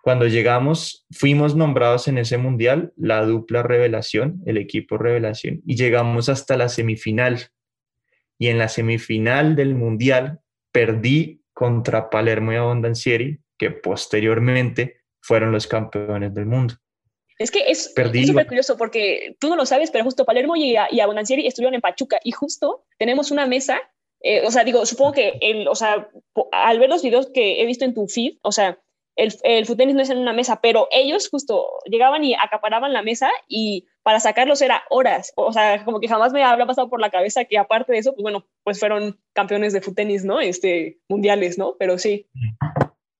cuando 0.00 0.26
llegamos, 0.26 1.06
fuimos 1.10 1.56
nombrados 1.56 2.08
en 2.08 2.18
ese 2.18 2.36
Mundial 2.36 2.92
la 2.96 3.24
dupla 3.24 3.62
revelación, 3.62 4.42
el 4.46 4.58
equipo 4.58 4.98
revelación, 4.98 5.62
y 5.66 5.76
llegamos 5.76 6.28
hasta 6.28 6.56
la 6.56 6.68
semifinal. 6.68 7.48
Y 8.38 8.48
en 8.48 8.58
la 8.58 8.68
semifinal 8.68 9.56
del 9.56 9.74
Mundial 9.74 10.40
perdí 10.72 11.43
contra 11.54 12.10
Palermo 12.10 12.52
y 12.52 12.56
Abondancieri, 12.56 13.40
que 13.56 13.70
posteriormente 13.70 15.04
fueron 15.20 15.52
los 15.52 15.66
campeones 15.66 16.34
del 16.34 16.46
mundo. 16.46 16.74
Es 17.38 17.50
que 17.50 17.64
es 17.70 17.84
súper 17.94 18.46
curioso 18.46 18.76
porque 18.76 19.36
tú 19.40 19.48
no 19.48 19.56
lo 19.56 19.66
sabes, 19.66 19.90
pero 19.90 20.04
justo 20.04 20.24
Palermo 20.24 20.56
y, 20.56 20.76
y 20.90 21.00
Abondancieri 21.00 21.46
estuvieron 21.46 21.74
en 21.74 21.80
Pachuca 21.80 22.18
y 22.22 22.32
justo 22.32 22.84
tenemos 22.98 23.30
una 23.30 23.46
mesa, 23.46 23.80
eh, 24.20 24.46
o 24.46 24.50
sea, 24.50 24.64
digo, 24.64 24.86
supongo 24.86 25.12
que, 25.12 25.38
el, 25.40 25.66
o 25.66 25.74
sea, 25.74 26.08
al 26.52 26.78
ver 26.78 26.88
los 26.88 27.02
videos 27.02 27.30
que 27.32 27.60
he 27.60 27.66
visto 27.66 27.84
en 27.84 27.94
tu 27.94 28.06
feed, 28.06 28.38
o 28.42 28.52
sea, 28.52 28.78
el, 29.16 29.32
el 29.44 29.94
no 29.94 30.02
es 30.02 30.10
en 30.10 30.18
una 30.18 30.32
mesa, 30.32 30.60
pero 30.60 30.88
ellos 30.90 31.28
justo 31.30 31.66
llegaban 31.84 32.24
y 32.24 32.34
acaparaban 32.34 32.92
la 32.92 33.02
mesa 33.02 33.30
y 33.48 33.86
para 34.02 34.20
sacarlos 34.20 34.60
era 34.60 34.82
horas. 34.90 35.32
O 35.36 35.52
sea, 35.52 35.84
como 35.84 36.00
que 36.00 36.08
jamás 36.08 36.32
me 36.32 36.42
había 36.42 36.66
pasado 36.66 36.88
por 36.88 37.00
la 37.00 37.10
cabeza 37.10 37.44
que 37.44 37.58
aparte 37.58 37.92
de 37.92 37.98
eso, 37.98 38.12
pues 38.14 38.22
bueno, 38.22 38.46
pues 38.64 38.80
fueron 38.80 39.18
campeones 39.32 39.72
de 39.72 39.80
futenis, 39.80 40.24
¿no? 40.24 40.40
Este, 40.40 40.98
mundiales, 41.08 41.58
¿no? 41.58 41.76
Pero 41.78 41.98
sí. 41.98 42.26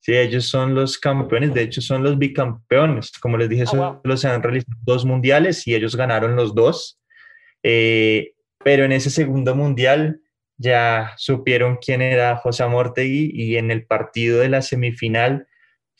Sí, 0.01 0.15
ellos 0.15 0.47
son 0.47 0.75
los 0.75 0.99
campeones, 0.99 1.55
de 1.55 1.63
hecho 1.63 1.81
son 1.81 2.03
los 2.03 2.19
bicampeones. 2.19 3.13
Como 3.19 3.39
les 3.39 3.49
dije, 3.49 3.63
ah, 3.63 3.67
solo 4.03 4.17
se 4.17 4.29
han 4.29 4.43
realizado 4.43 4.77
dos 4.83 5.05
mundiales 5.05 5.67
y 5.67 5.75
ellos 5.75 5.97
ganaron 5.97 6.37
los 6.37 6.55
dos. 6.55 7.01
Eh, 7.63 8.35
pero 8.63 8.85
en 8.85 8.93
ese 8.93 9.11
segundo 9.11 9.55
mundial 9.55 10.21
ya 10.59 11.15
supieron 11.17 11.79
quién 11.81 12.03
era 12.03 12.37
José 12.37 12.65
Amortegui 12.65 13.31
y 13.33 13.57
en 13.57 13.71
el 13.71 13.87
partido 13.87 14.41
de 14.41 14.49
la 14.49 14.61
semifinal 14.61 15.47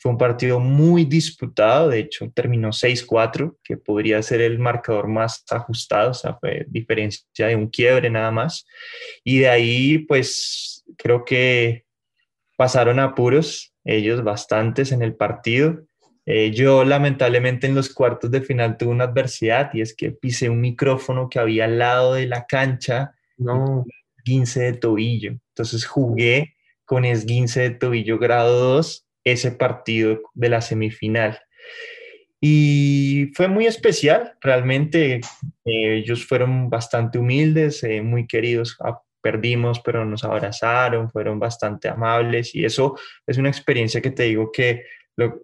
fue 0.05 0.13
un 0.13 0.19
partido 0.19 0.61
muy 0.61 1.07
disputado, 1.07 1.89
de 1.89 2.01
hecho 2.01 2.31
terminó 2.35 2.73
6-4, 2.73 3.57
que 3.65 3.79
podría 3.79 4.21
ser 4.21 4.43
el 4.43 4.59
marcador 4.59 5.09
más 5.09 5.43
ajustado, 5.49 6.11
o 6.11 6.15
sea, 6.15 6.35
fue 6.35 6.67
diferencia 6.69 7.47
de 7.47 7.57
un 7.57 7.69
quiebre 7.69 8.11
nada 8.11 8.31
más. 8.31 8.67
Y 9.25 9.39
de 9.39 9.49
ahí, 9.49 9.97
pues 10.01 10.85
creo 10.99 11.25
que 11.25 11.87
pasaron 12.55 13.01
apuros 13.01 13.73
ellos 13.83 14.23
bastantes 14.23 14.93
en 14.93 15.01
el 15.01 15.15
partido. 15.17 15.87
Eh, 16.27 16.51
yo 16.51 16.85
lamentablemente 16.85 17.67
en 17.67 17.75
los 17.75 17.89
cuartos 17.89 18.31
de 18.31 18.43
final 18.43 18.77
tuve 18.77 18.91
una 18.91 19.05
adversidad 19.05 19.71
y 19.73 19.81
es 19.81 19.97
que 19.97 20.11
pisé 20.11 20.51
un 20.51 20.61
micrófono 20.61 21.31
que 21.31 21.39
había 21.39 21.65
al 21.65 21.79
lado 21.79 22.13
de 22.13 22.27
la 22.27 22.45
cancha, 22.45 23.15
no. 23.39 23.87
esguince 24.19 24.65
de 24.65 24.73
tobillo. 24.75 25.31
Entonces 25.31 25.87
jugué 25.87 26.57
con 26.85 27.07
esguince 27.07 27.63
de 27.63 27.71
tobillo 27.71 28.19
grado 28.19 28.75
2 28.75 29.04
ese 29.25 29.53
partido 29.53 30.21
de 30.35 30.49
la 30.49 30.61
semifinal. 30.61 31.41
Y 32.41 33.33
fue 33.35 33.49
muy 33.49 33.67
especial, 33.67 34.35
realmente 34.41 35.21
eh, 35.65 35.97
ellos 35.97 36.27
fueron 36.27 36.69
bastante 36.69 37.19
humildes, 37.19 37.83
eh, 37.85 38.03
muy 38.03 38.27
queridos, 38.27 38.77
ah, 38.85 39.01
perdimos, 39.23 39.81
pero 39.81 40.05
nos 40.05 40.25
abrazaron, 40.25 41.11
fueron 41.11 41.39
bastante 41.39 41.89
amables 41.89 42.55
y 42.55 42.67
eso 42.67 42.99
es 43.27 43.39
una 43.39 43.49
experiencia 43.49 44.03
que 44.03 44.11
te 44.11 44.25
digo 44.25 44.53
que, 44.53 44.83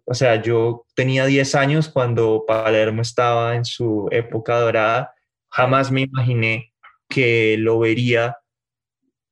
o 0.04 0.12
sea, 0.12 0.42
yo 0.42 0.84
tenía 0.94 1.24
10 1.24 1.54
años 1.54 1.88
cuando 1.88 2.44
Palermo 2.46 3.00
estaba 3.00 3.56
en 3.56 3.64
su 3.64 4.06
época 4.10 4.60
dorada, 4.60 5.14
jamás 5.48 5.90
me 5.90 6.02
imaginé 6.02 6.74
que 7.08 7.56
lo 7.58 7.78
vería 7.78 8.36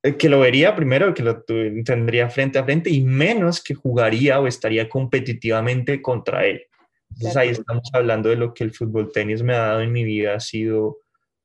que 0.03 0.29
lo 0.29 0.41
vería 0.41 0.77
primero, 0.77 1.13
que 1.13 1.23
lo 1.23 1.43
tendría 1.85 2.31
frente 2.31 2.59
a 2.59 2.65
frente 2.65 2.91
y 2.91 3.03
menos 3.03 3.63
que 3.63 3.75
jugaría 3.75 4.41
o 4.41 4.47
estaría 4.47 4.89
competitivamente 4.89 6.01
contra 6.01 6.47
él. 6.47 6.63
Entonces 7.11 7.37
ahí 7.37 7.49
estamos 7.49 7.89
hablando 7.93 8.29
de 8.29 8.37
lo 8.37 8.55
que 8.55 8.65
el 8.65 8.73
fútbol 8.73 9.11
tenis 9.13 9.43
me 9.43 9.55
ha 9.55 9.59
dado 9.59 9.81
en 9.81 9.93
mi 9.93 10.05
vida, 10.05 10.35
ha 10.35 10.41
sido 10.41 10.99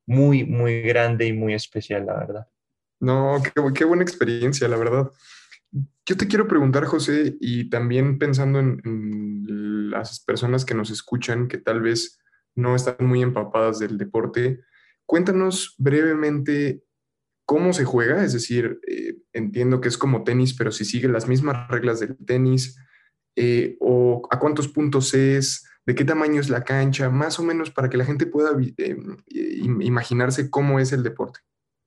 muy, 0.06 0.44
muy 0.44 0.82
grande 0.82 1.26
y 1.26 1.32
muy 1.32 1.54
especial, 1.54 2.06
la 2.06 2.14
verdad. 2.14 2.46
No, 3.00 3.42
qué, 3.42 3.50
qué 3.74 3.84
buena 3.84 4.02
experiencia, 4.02 4.68
la 4.68 4.76
verdad. 4.76 5.10
Yo 6.06 6.16
te 6.16 6.28
quiero 6.28 6.46
preguntar, 6.46 6.84
José, 6.84 7.36
y 7.40 7.68
también 7.70 8.18
pensando 8.18 8.60
en, 8.60 8.80
en 8.84 9.90
las 9.90 10.20
personas 10.20 10.64
que 10.64 10.74
nos 10.74 10.90
escuchan, 10.90 11.48
que 11.48 11.58
tal 11.58 11.80
vez 11.80 12.20
no 12.54 12.76
están 12.76 12.96
muy 13.00 13.22
empapadas 13.22 13.80
del 13.80 13.98
deporte, 13.98 14.60
cuéntanos 15.06 15.74
brevemente 15.78 16.84
cómo 17.44 17.72
se 17.72 17.84
juega, 17.84 18.24
es 18.24 18.32
decir, 18.32 18.80
eh, 18.88 19.16
entiendo 19.32 19.80
que 19.80 19.88
es 19.88 19.98
como 19.98 20.24
tenis, 20.24 20.54
pero 20.54 20.72
si 20.72 20.84
sigue 20.84 21.08
las 21.08 21.28
mismas 21.28 21.68
reglas 21.68 22.00
del 22.00 22.16
tenis, 22.16 22.78
eh, 23.36 23.76
o 23.80 24.22
a 24.30 24.38
cuántos 24.38 24.68
puntos 24.68 25.12
es, 25.14 25.66
de 25.86 25.94
qué 25.94 26.04
tamaño 26.04 26.40
es 26.40 26.48
la 26.48 26.64
cancha, 26.64 27.10
más 27.10 27.38
o 27.38 27.42
menos 27.42 27.70
para 27.70 27.90
que 27.90 27.96
la 27.96 28.04
gente 28.04 28.26
pueda 28.26 28.50
eh, 28.78 28.96
imaginarse 29.58 30.48
cómo 30.48 30.78
es 30.78 30.92
el 30.92 31.02
deporte. 31.02 31.40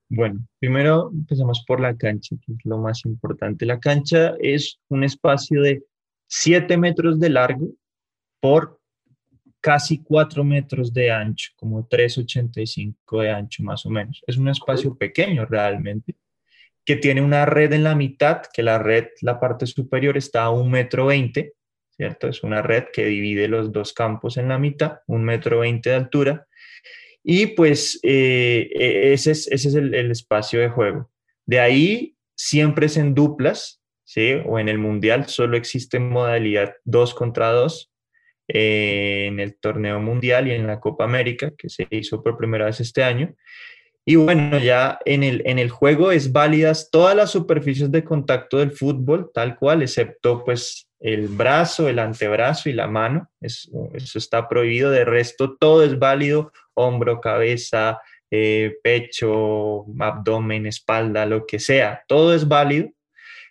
Bueno, 0.10 0.40
primero 0.60 1.10
empezamos 1.12 1.66
por 1.68 1.80
la 1.80 1.96
cancha, 1.96 2.36
que 2.46 2.54
es 2.54 2.60
lo 2.64 2.78
más 2.78 3.04
importante. 3.06 3.66
La 3.66 3.80
cancha 3.80 4.36
es 4.40 4.80
un 4.90 5.04
espacio 5.04 5.62
de 5.62 5.84
7 6.28 6.78
metros 6.78 7.20
de 7.20 7.30
largo 7.30 7.70
por 8.40 8.80
casi 9.68 10.02
4 10.02 10.46
metros 10.46 10.94
de 10.94 11.12
ancho, 11.12 11.52
como 11.58 11.90
3,85 11.90 13.22
de 13.22 13.32
ancho 13.32 13.64
más 13.64 13.86
o 13.86 13.90
menos. 13.90 14.24
Es 14.26 14.38
un 14.38 14.48
espacio 14.48 14.98
pequeño 14.98 15.46
realmente, 15.46 16.16
que 16.86 16.96
tiene 16.96 17.22
una 17.22 17.46
red 17.46 17.74
en 17.74 17.84
la 17.84 17.94
mitad, 17.94 18.44
que 18.54 18.64
la 18.64 18.80
red, 18.80 19.08
la 19.20 19.42
parte 19.42 19.68
superior 19.68 20.16
está 20.16 20.46
a 20.46 20.52
1 20.52 20.70
metro 20.70 21.08
20, 21.08 21.52
¿cierto? 21.90 22.30
Es 22.30 22.44
una 22.44 22.62
red 22.62 22.86
que 22.94 23.08
divide 23.08 23.50
los 23.50 23.74
dos 23.74 23.92
campos 23.92 24.38
en 24.38 24.48
la 24.48 24.58
mitad, 24.58 25.00
1 25.06 25.22
metro 25.22 25.60
20 25.60 25.90
de 25.90 25.96
altura. 25.98 26.48
Y 27.22 27.48
pues 27.48 28.00
eh, 28.04 28.70
e, 28.74 29.12
ese 29.12 29.32
es, 29.32 29.52
ese 29.52 29.68
es 29.68 29.76
el, 29.76 29.94
el 29.94 30.12
espacio 30.12 30.62
de 30.62 30.70
juego. 30.70 31.12
De 31.46 31.60
ahí 31.60 32.16
siempre 32.38 32.86
es 32.86 32.96
en 32.96 33.14
duplas, 33.14 33.82
¿sí? 34.06 34.36
O 34.46 34.60
en 34.60 34.70
el 34.70 34.78
mundial 34.78 35.28
solo 35.28 35.58
existe 35.58 36.00
modalidad 36.00 36.74
2 36.86 37.14
contra 37.16 37.52
2 37.52 37.92
en 38.48 39.40
el 39.40 39.58
torneo 39.60 40.00
mundial 40.00 40.48
y 40.48 40.52
en 40.52 40.68
la 40.68 40.80
Copa 40.80 41.04
América, 41.04 41.52
que 41.58 41.70
se 41.70 41.88
hizo 41.90 42.24
por 42.24 42.38
primera 42.38 42.66
vez 42.66 42.80
este 42.80 43.04
año. 43.04 43.34
Y 44.06 44.16
bueno, 44.16 44.58
ya 44.58 45.00
en 45.04 45.22
el, 45.24 45.42
en 45.46 45.60
el 45.60 45.70
juego 45.70 46.14
es 46.14 46.32
válidas 46.32 46.90
todas 46.90 47.14
las 47.14 47.32
superficies 47.32 47.92
de 47.92 48.06
contacto 48.06 48.60
del 48.60 48.72
fútbol, 48.72 49.32
tal 49.34 49.58
cual, 49.58 49.82
excepto 49.82 50.46
pues 50.46 50.88
el 51.00 51.28
brazo, 51.28 51.90
el 51.90 52.00
antebrazo 52.00 52.70
y 52.70 52.74
la 52.74 52.88
mano. 52.88 53.30
eso 53.42 54.18
está 54.18 54.48
prohibido. 54.48 54.92
De 54.92 55.04
resto, 55.04 55.58
todo 55.60 55.84
es 55.84 56.00
válido, 56.00 56.54
hombro, 56.74 57.20
cabeza, 57.20 58.00
eh, 58.32 58.78
pecho, 58.82 59.86
abdomen, 60.00 60.68
espalda, 60.68 61.26
lo 61.26 61.46
que 61.46 61.60
sea. 61.60 62.04
Todo 62.08 62.34
es 62.34 62.48
válido. 62.48 62.90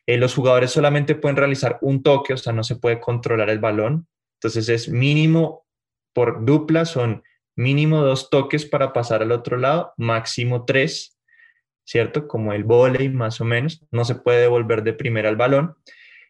Eh, 0.06 0.16
los 0.16 0.34
jugadores 0.34 0.70
solamente 0.70 1.16
pueden 1.16 1.36
realizar 1.36 1.78
un 1.82 2.02
toque, 2.02 2.32
o 2.32 2.36
sea, 2.36 2.52
no 2.52 2.62
se 2.62 2.76
puede 2.76 3.00
controlar 3.00 3.50
el 3.50 3.58
balón. 3.58 4.06
Entonces 4.36 4.68
es 4.68 4.88
mínimo 4.88 5.66
por 6.12 6.44
dupla, 6.44 6.84
son 6.84 7.22
mínimo 7.56 8.02
dos 8.02 8.30
toques 8.30 8.66
para 8.66 8.92
pasar 8.92 9.22
al 9.22 9.32
otro 9.32 9.56
lado, 9.56 9.92
máximo 9.96 10.64
tres, 10.64 11.18
¿cierto? 11.84 12.28
Como 12.28 12.52
el 12.52 12.64
volei 12.64 13.08
más 13.08 13.40
o 13.40 13.44
menos, 13.44 13.84
no 13.90 14.04
se 14.04 14.16
puede 14.16 14.40
devolver 14.40 14.82
de 14.82 14.92
primera 14.92 15.28
al 15.28 15.36
balón. 15.36 15.76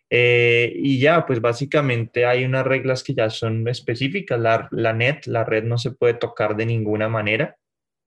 Eh, 0.09 0.73
y 0.77 1.01
ya, 1.01 1.27
pues 1.27 1.41
básicamente 1.41 2.27
hay 2.27 2.45
unas 2.45 2.65
reglas 2.65 3.03
que 3.03 3.15
ya 3.15 3.29
son 3.31 3.67
específicas. 3.67 4.39
La, 4.39 4.69
la, 4.71 4.93
net, 4.93 5.27
la 5.27 5.45
red 5.45 5.65
no 5.65 5.79
se 5.79 5.91
puede 5.91 6.15
tocar 6.15 6.57
de 6.57 6.67
ninguna 6.67 7.09
manera. 7.09 7.57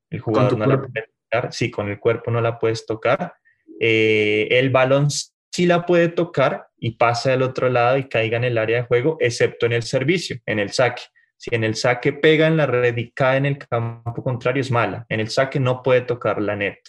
El 0.10 0.22
jugador 0.22 0.58
no 0.58 0.66
la 0.66 0.78
puede 0.78 1.10
tocar. 1.30 1.54
Sí, 1.54 1.70
con 1.70 1.90
el 1.90 2.00
cuerpo 2.00 2.32
no 2.32 2.40
la 2.40 2.58
puedes 2.58 2.86
tocar. 2.86 3.34
Eh, 3.80 4.48
el 4.52 4.70
balón 4.70 5.08
sí 5.52 5.66
la 5.66 5.86
puede 5.86 6.10
tocar 6.10 6.68
y 6.78 6.92
pasa 6.92 7.34
al 7.34 7.42
otro 7.42 7.70
lado 7.70 7.98
y 7.98 8.08
caiga 8.08 8.38
en 8.38 8.44
el 8.44 8.58
área 8.58 8.78
de 8.78 8.88
juego, 8.88 9.18
excepto 9.20 9.66
en 9.66 9.74
el 9.74 9.84
servicio, 9.84 10.38
en 10.46 10.60
el 10.60 10.72
saque. 10.72 11.04
Si 11.38 11.56
en 11.56 11.64
el 11.64 11.76
saque 11.76 12.12
pega 12.12 12.48
en 12.48 12.58
la 12.58 12.66
red 12.66 12.98
y 12.98 13.12
cae 13.12 13.38
en 13.38 13.46
el 13.46 13.58
campo 13.58 14.22
contrario, 14.24 14.62
es 14.62 14.72
mala. 14.72 15.06
En 15.08 15.22
el 15.22 15.30
saque 15.30 15.60
no 15.60 15.82
puede 15.82 16.02
tocar 16.02 16.42
la 16.42 16.56
net. 16.56 16.80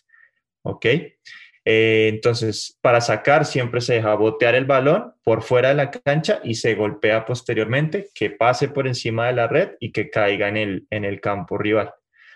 ¿Ok? 0.62 0.87
Eh, 1.64 2.09
entonces, 2.09 2.76
para 2.81 3.00
sacar 3.00 3.45
siempre 3.45 3.81
se 3.81 3.95
deja 3.95 4.14
botear 4.14 4.55
el 4.55 4.64
balón 4.64 5.12
por 5.23 5.43
fuera 5.43 5.69
de 5.69 5.75
la 5.75 5.90
cancha 5.90 6.40
y 6.43 6.55
se 6.55 6.75
golpea 6.75 7.25
posteriormente, 7.25 8.09
que 8.14 8.31
pase 8.31 8.69
por 8.69 8.87
encima 8.87 9.26
de 9.29 9.35
la 9.35 9.47
red 9.47 9.73
y 9.79 9.93
que 9.93 10.11
caiga 10.11 10.49
en 10.49 10.57
el, 10.57 10.87
en 10.90 11.05
el 11.05 11.21
campo 11.21 11.59
rival. 11.59 11.93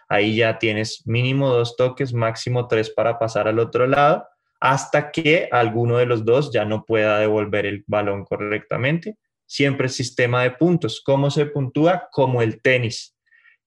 Ahí 0.09 0.37
ya 0.37 0.59
tienes 0.59 1.03
mínimo 1.07 1.49
dos 1.49 1.77
toques, 1.77 2.13
máximo 2.13 2.69
tres 2.69 2.91
para 2.91 3.19
pasar 3.19 3.49
al 3.49 3.59
otro 3.59 3.87
lado, 3.87 4.29
hasta 4.65 5.11
que 5.11 5.47
alguno 5.53 5.99
de 5.99 6.07
los 6.07 6.25
dos 6.25 6.51
ya 6.51 6.65
no 6.65 6.87
pueda 6.87 7.19
devolver 7.19 7.67
el 7.67 7.85
balón 7.87 8.25
correctamente. 8.25 9.19
Siempre 9.45 9.91
sistema 9.91 10.43
de 10.43 10.53
puntos. 10.53 11.03
¿Cómo 11.05 11.31
se 11.31 11.45
puntúa? 11.45 12.09
Como 12.11 12.41
el 12.41 12.63
tenis. 12.63 13.15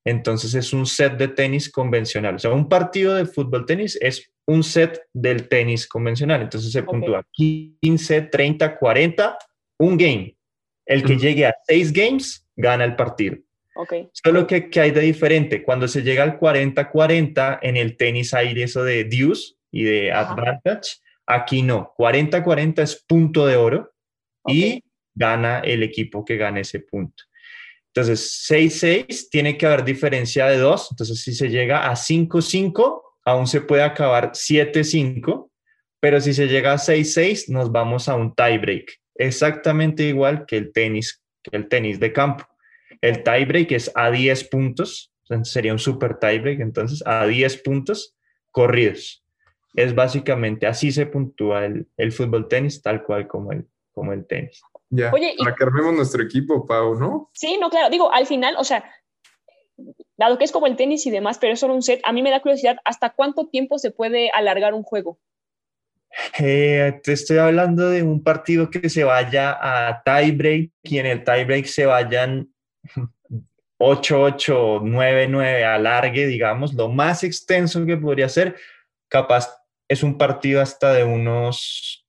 Entonces 0.03 0.55
es 0.55 0.73
un 0.73 0.87
set 0.87 1.13
de 1.13 1.27
tenis 1.27 1.71
convencional. 1.71 2.37
O 2.37 2.39
sea, 2.39 2.49
un 2.49 2.67
partido 2.67 3.13
de 3.13 3.27
fútbol 3.27 3.67
tenis 3.67 3.95
es 4.01 4.31
un 4.47 4.63
set 4.63 4.99
del 5.13 5.47
tenis 5.47 5.87
convencional. 5.87 6.41
Entonces 6.41 6.71
se 6.71 6.81
puntúa 6.81 7.23
15, 7.31 8.21
30, 8.21 8.79
40, 8.79 9.37
un 9.77 9.97
game. 9.97 10.35
El 10.83 11.03
que 11.03 11.15
llegue 11.15 11.45
a 11.45 11.53
seis 11.67 11.93
games 11.93 12.43
gana 12.55 12.85
el 12.85 12.95
partido. 12.95 13.37
Okay. 13.75 14.09
Solo 14.13 14.47
que, 14.47 14.71
que 14.71 14.79
hay 14.79 14.89
de 14.89 15.01
diferente. 15.01 15.61
Cuando 15.61 15.87
se 15.87 16.01
llega 16.01 16.23
al 16.23 16.39
40-40, 16.39 17.59
en 17.61 17.77
el 17.77 17.97
tenis 17.97 18.33
hay 18.33 18.59
eso 18.59 18.83
de 18.83 19.03
deuce 19.03 19.56
y 19.71 19.83
de 19.83 20.11
advantage. 20.11 20.97
Aquí 21.25 21.61
no. 21.61 21.93
40-40 21.97 22.81
es 22.81 23.03
punto 23.07 23.45
de 23.45 23.57
oro 23.57 23.93
y 24.45 24.83
gana 25.13 25.59
el 25.59 25.83
equipo 25.83 26.23
que 26.23 26.37
gane 26.37 26.61
ese 26.61 26.79
punto. 26.79 27.23
Entonces, 27.87 28.45
6-6 28.49 29.29
tiene 29.29 29.57
que 29.57 29.65
haber 29.65 29.83
diferencia 29.83 30.45
de 30.47 30.57
2. 30.57 30.89
Entonces, 30.91 31.21
si 31.21 31.33
se 31.33 31.49
llega 31.49 31.89
a 31.89 31.95
5-5, 31.95 33.01
aún 33.25 33.47
se 33.47 33.61
puede 33.61 33.83
acabar 33.83 34.31
7-5, 34.31 35.49
pero 35.99 36.21
si 36.21 36.33
se 36.33 36.47
llega 36.47 36.73
a 36.73 36.77
6-6, 36.77 37.49
nos 37.49 37.71
vamos 37.71 38.07
a 38.07 38.15
un 38.15 38.33
tiebreak, 38.35 39.01
exactamente 39.15 40.03
igual 40.03 40.45
que 40.45 40.57
el 40.57 40.71
tenis, 40.71 41.23
que 41.43 41.57
el 41.57 41.67
tenis 41.67 41.99
de 41.99 42.13
campo. 42.13 42.47
El 43.01 43.23
tiebreak 43.23 43.71
es 43.71 43.91
a 43.95 44.11
10 44.11 44.45
puntos, 44.45 45.11
sería 45.43 45.73
un 45.73 45.79
super 45.79 46.19
tiebreak, 46.19 46.59
entonces 46.61 47.03
a 47.05 47.25
10 47.25 47.57
puntos 47.63 48.15
corridos. 48.51 49.25
Es 49.73 49.93
básicamente 49.93 50.65
así 50.67 50.91
se 50.91 51.05
puntúa 51.05 51.65
el, 51.65 51.87
el 51.97 52.11
fútbol 52.11 52.47
tenis, 52.47 52.81
tal 52.81 53.03
cual 53.03 53.27
como 53.27 53.51
el, 53.51 53.65
como 53.93 54.13
el 54.13 54.25
tenis. 54.25 54.61
Ya, 54.89 55.11
Oye, 55.13 55.33
y- 55.37 55.43
para 55.43 55.55
que 55.55 55.63
armemos 55.63 55.93
nuestro 55.93 56.23
equipo, 56.23 56.65
Pau, 56.65 56.95
¿no? 56.99 57.29
Sí, 57.33 57.57
no, 57.59 57.69
claro, 57.69 57.89
digo, 57.89 58.11
al 58.11 58.25
final, 58.25 58.55
o 58.57 58.63
sea, 58.63 58.85
dado 60.17 60.37
que 60.37 60.45
es 60.45 60.51
como 60.51 60.67
el 60.67 60.75
tenis 60.75 61.05
y 61.05 61.11
demás, 61.11 61.37
pero 61.37 61.53
es 61.53 61.59
solo 61.59 61.75
un 61.75 61.81
set, 61.83 62.01
a 62.03 62.11
mí 62.13 62.23
me 62.23 62.31
da 62.31 62.41
curiosidad, 62.41 62.77
¿hasta 62.85 63.11
cuánto 63.11 63.47
tiempo 63.47 63.77
se 63.77 63.91
puede 63.91 64.31
alargar 64.31 64.73
un 64.73 64.83
juego? 64.83 65.19
Eh, 66.39 66.99
te 67.03 67.13
estoy 67.13 67.37
hablando 67.37 67.89
de 67.89 68.01
un 68.01 68.23
partido 68.23 68.69
que 68.69 68.89
se 68.89 69.03
vaya 69.03 69.57
a 69.61 70.01
tiebreak 70.03 70.71
y 70.83 70.97
en 70.99 71.05
el 71.05 71.23
tiebreak 71.23 71.65
se 71.65 71.85
vayan 71.85 72.49
8-8, 73.77 74.81
9-9 74.81 75.63
alargue, 75.63 76.25
digamos, 76.25 76.73
lo 76.73 76.89
más 76.89 77.23
extenso 77.23 77.85
que 77.85 77.97
podría 77.97 78.29
ser, 78.29 78.55
capaz 79.09 79.49
es 79.87 80.03
un 80.03 80.17
partido 80.17 80.61
hasta 80.61 80.93
de 80.93 81.03
unos 81.03 82.05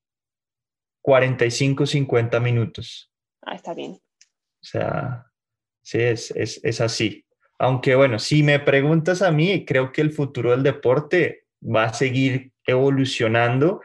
45, 1.03 1.87
50 1.87 2.41
minutos. 2.41 3.13
Ah, 3.43 3.55
está 3.55 3.75
bien. 3.75 3.93
O 3.93 4.67
sea, 4.67 5.27
sí, 5.83 6.01
es, 6.01 6.31
es, 6.33 6.61
es 6.65 6.81
así. 6.81 7.25
Aunque 7.59 7.95
bueno, 7.95 8.19
si 8.19 8.43
me 8.43 8.61
preguntas 8.61 9.23
a 9.23 9.31
mí, 9.31 9.65
creo 9.65 9.93
que 9.93 10.01
el 10.01 10.13
futuro 10.13 10.51
del 10.51 10.63
deporte 10.63 11.45
va 11.63 11.85
a 11.85 11.95
seguir 11.95 12.53
evolucionando 12.67 13.81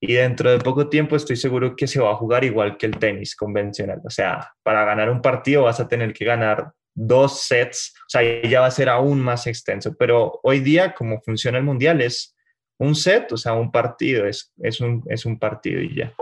y 0.00 0.14
dentro 0.14 0.50
de 0.50 0.58
poco 0.58 0.88
tiempo 0.88 1.16
estoy 1.16 1.36
seguro 1.36 1.74
que 1.74 1.86
se 1.86 2.00
va 2.00 2.12
a 2.12 2.16
jugar 2.16 2.44
igual 2.44 2.76
que 2.76 2.86
el 2.86 2.98
tenis 2.98 3.34
convencional. 3.34 4.00
O 4.04 4.10
sea, 4.10 4.52
para 4.62 4.84
ganar 4.84 5.10
un 5.10 5.22
partido 5.22 5.62
vas 5.62 5.80
a 5.80 5.88
tener 5.88 6.12
que 6.12 6.24
ganar 6.24 6.72
dos 6.94 7.42
sets, 7.42 7.94
o 8.00 8.08
sea, 8.08 8.42
ya 8.42 8.60
va 8.60 8.66
a 8.66 8.70
ser 8.70 8.88
aún 8.88 9.20
más 9.20 9.46
extenso. 9.46 9.94
Pero 9.98 10.40
hoy 10.42 10.60
día, 10.60 10.94
como 10.94 11.20
funciona 11.22 11.58
el 11.58 11.64
mundial, 11.64 12.00
es 12.00 12.35
un 12.78 12.94
set, 12.94 13.32
o 13.32 13.36
sea, 13.36 13.54
un 13.54 13.70
partido, 13.70 14.26
es, 14.26 14.52
es, 14.58 14.80
un, 14.80 15.02
es 15.06 15.24
un 15.26 15.38
partido 15.38 15.80
y 15.80 15.96
ya. 15.96 16.14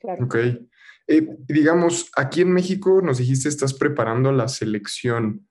Claro. 0.00 0.24
Ok. 0.24 0.36
Eh, 1.06 1.26
digamos, 1.48 2.10
aquí 2.16 2.42
en 2.42 2.52
México 2.52 3.00
nos 3.02 3.18
dijiste 3.18 3.48
estás 3.48 3.72
preparando 3.72 4.30
la 4.30 4.48
selección. 4.48 5.46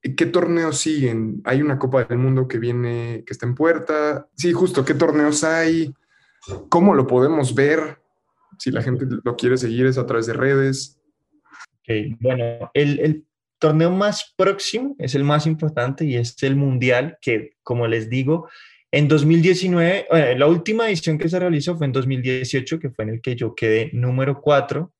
¿Qué 0.00 0.26
torneos 0.26 0.78
siguen? 0.78 1.42
Hay 1.44 1.60
una 1.60 1.78
Copa 1.78 2.04
del 2.04 2.18
Mundo 2.18 2.48
que 2.48 2.58
viene, 2.58 3.24
que 3.26 3.32
está 3.32 3.44
en 3.44 3.54
puerta. 3.54 4.28
Sí, 4.36 4.52
justo, 4.52 4.84
¿qué 4.84 4.94
torneos 4.94 5.44
hay? 5.44 5.92
¿Cómo 6.68 6.94
lo 6.94 7.06
podemos 7.06 7.54
ver? 7.54 7.98
Si 8.58 8.70
la 8.70 8.82
gente 8.82 9.04
lo 9.24 9.36
quiere 9.36 9.58
seguir 9.58 9.86
es 9.86 9.98
a 9.98 10.06
través 10.06 10.26
de 10.26 10.32
redes. 10.32 10.98
Ok, 11.80 12.16
Bueno, 12.20 12.70
el, 12.72 13.00
el 13.00 13.26
torneo 13.58 13.90
más 13.90 14.32
próximo 14.36 14.96
es 14.98 15.14
el 15.14 15.24
más 15.24 15.46
importante 15.46 16.04
y 16.04 16.16
es 16.16 16.40
el 16.42 16.56
Mundial, 16.56 17.18
que 17.20 17.56
como 17.62 17.86
les 17.86 18.08
digo, 18.08 18.48
en 18.92 19.06
2019, 19.08 20.06
bueno, 20.10 20.38
la 20.38 20.46
última 20.46 20.88
edición 20.88 21.16
que 21.16 21.28
se 21.28 21.38
realizó 21.38 21.76
fue 21.76 21.86
en 21.86 21.92
2018, 21.92 22.78
que 22.78 22.90
fue 22.90 23.04
en 23.04 23.10
el 23.10 23.20
que 23.20 23.36
yo 23.36 23.54
quedé 23.54 23.90
número 23.92 24.40
4, 24.40 24.92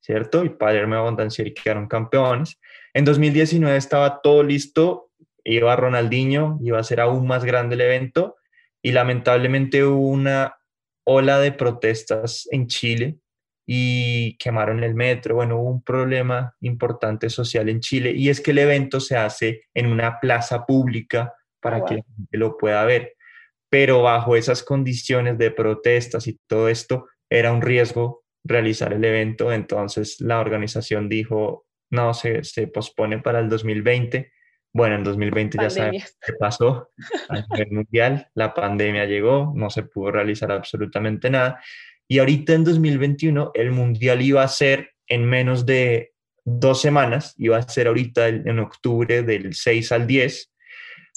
¿cierto? 0.00 0.44
Y 0.44 0.50
Palermo 0.50 0.94
y 0.94 0.98
Abondancieri 0.98 1.54
quedaron 1.54 1.86
campeones. 1.86 2.58
En 2.92 3.04
2019 3.04 3.76
estaba 3.76 4.20
todo 4.20 4.42
listo, 4.42 5.10
iba 5.44 5.76
Ronaldinho, 5.76 6.58
iba 6.62 6.78
a 6.80 6.84
ser 6.84 7.00
aún 7.00 7.26
más 7.26 7.44
grande 7.44 7.76
el 7.76 7.82
evento 7.82 8.36
y 8.82 8.92
lamentablemente 8.92 9.84
hubo 9.84 10.08
una 10.08 10.56
ola 11.04 11.38
de 11.38 11.52
protestas 11.52 12.48
en 12.50 12.66
Chile 12.66 13.18
y 13.64 14.36
quemaron 14.38 14.82
el 14.82 14.94
metro. 14.94 15.36
Bueno, 15.36 15.58
hubo 15.60 15.70
un 15.70 15.82
problema 15.82 16.54
importante 16.60 17.30
social 17.30 17.68
en 17.68 17.80
Chile 17.80 18.12
y 18.14 18.28
es 18.28 18.40
que 18.40 18.52
el 18.52 18.58
evento 18.58 18.98
se 18.98 19.16
hace 19.16 19.62
en 19.74 19.86
una 19.86 20.18
plaza 20.20 20.64
pública 20.64 21.32
para 21.60 21.78
Oh, 21.78 21.84
que 21.84 21.94
wow. 21.94 22.04
la 22.06 22.16
gente 22.16 22.38
lo 22.38 22.56
pueda 22.56 22.84
ver. 22.84 23.15
Pero 23.68 24.02
bajo 24.02 24.36
esas 24.36 24.62
condiciones 24.62 25.38
de 25.38 25.50
protestas 25.50 26.26
y 26.26 26.38
todo 26.46 26.68
esto, 26.68 27.06
era 27.28 27.52
un 27.52 27.62
riesgo 27.62 28.24
realizar 28.44 28.92
el 28.92 29.04
evento. 29.04 29.52
Entonces 29.52 30.20
la 30.20 30.40
organización 30.40 31.08
dijo, 31.08 31.66
no, 31.90 32.14
se, 32.14 32.44
se 32.44 32.68
pospone 32.68 33.18
para 33.18 33.40
el 33.40 33.48
2020. 33.48 34.32
Bueno, 34.72 34.96
en 34.96 35.04
2020 35.04 35.58
ya 35.60 35.70
sabemos 35.70 36.16
qué 36.24 36.32
pasó 36.34 36.90
a 37.28 37.40
nivel 37.50 37.72
mundial. 37.72 38.28
La 38.34 38.52
pandemia 38.54 39.06
llegó, 39.06 39.52
no 39.54 39.70
se 39.70 39.84
pudo 39.84 40.12
realizar 40.12 40.52
absolutamente 40.52 41.30
nada. 41.30 41.60
Y 42.08 42.18
ahorita 42.18 42.52
en 42.52 42.64
2021 42.64 43.52
el 43.54 43.72
mundial 43.72 44.22
iba 44.22 44.42
a 44.42 44.48
ser 44.48 44.90
en 45.08 45.24
menos 45.24 45.66
de 45.66 46.12
dos 46.44 46.80
semanas, 46.80 47.34
iba 47.38 47.56
a 47.56 47.68
ser 47.68 47.88
ahorita 47.88 48.28
en 48.28 48.58
octubre 48.60 49.22
del 49.22 49.54
6 49.54 49.92
al 49.92 50.06
10, 50.06 50.52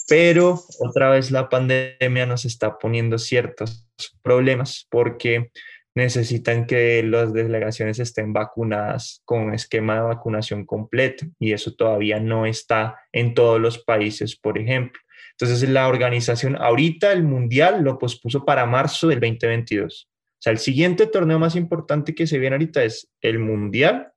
pero 0.09 0.59
otra 0.79 1.11
vez 1.11 1.31
la 1.31 1.47
pandemia 1.47 2.25
nos 2.25 2.43
está 2.43 2.77
poniendo 2.77 3.17
ciertos 3.17 3.87
problemas 4.21 4.87
porque 4.89 5.51
necesitan 5.95 6.65
que 6.65 7.03
las 7.03 7.33
delegaciones 7.33 7.99
estén 7.99 8.33
vacunadas 8.33 9.21
con 9.25 9.53
esquema 9.53 9.95
de 9.95 10.01
vacunación 10.01 10.65
completo 10.65 11.25
y 11.39 11.53
eso 11.53 11.73
todavía 11.75 12.19
no 12.19 12.45
está 12.45 12.97
en 13.11 13.33
todos 13.33 13.59
los 13.59 13.79
países, 13.79 14.35
por 14.35 14.57
ejemplo. 14.57 14.99
Entonces 15.31 15.69
la 15.69 15.87
organización 15.87 16.55
ahorita 16.55 17.11
el 17.11 17.23
mundial 17.23 17.83
lo 17.83 17.97
pospuso 17.97 18.45
para 18.45 18.65
marzo 18.65 19.07
del 19.07 19.19
2022. 19.19 20.09
O 20.11 20.41
sea, 20.41 20.51
el 20.51 20.59
siguiente 20.59 21.05
torneo 21.05 21.37
más 21.37 21.55
importante 21.55 22.15
que 22.15 22.27
se 22.27 22.39
viene 22.39 22.55
ahorita 22.55 22.83
es 22.83 23.11
el 23.21 23.39
mundial 23.39 24.11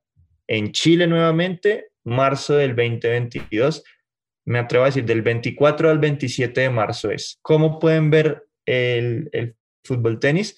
en 0.47 0.71
Chile 0.71 1.07
nuevamente, 1.07 1.89
marzo 2.03 2.55
del 2.55 2.75
2022. 2.75 3.83
Me 4.45 4.59
atrevo 4.59 4.83
a 4.83 4.87
decir 4.87 5.05
del 5.05 5.21
24 5.21 5.89
al 5.89 5.99
27 5.99 6.61
de 6.61 6.69
marzo 6.69 7.11
es. 7.11 7.39
¿Cómo 7.41 7.79
pueden 7.79 8.09
ver 8.09 8.45
el, 8.65 9.55
fútbol 9.83 10.19
tenis? 10.19 10.55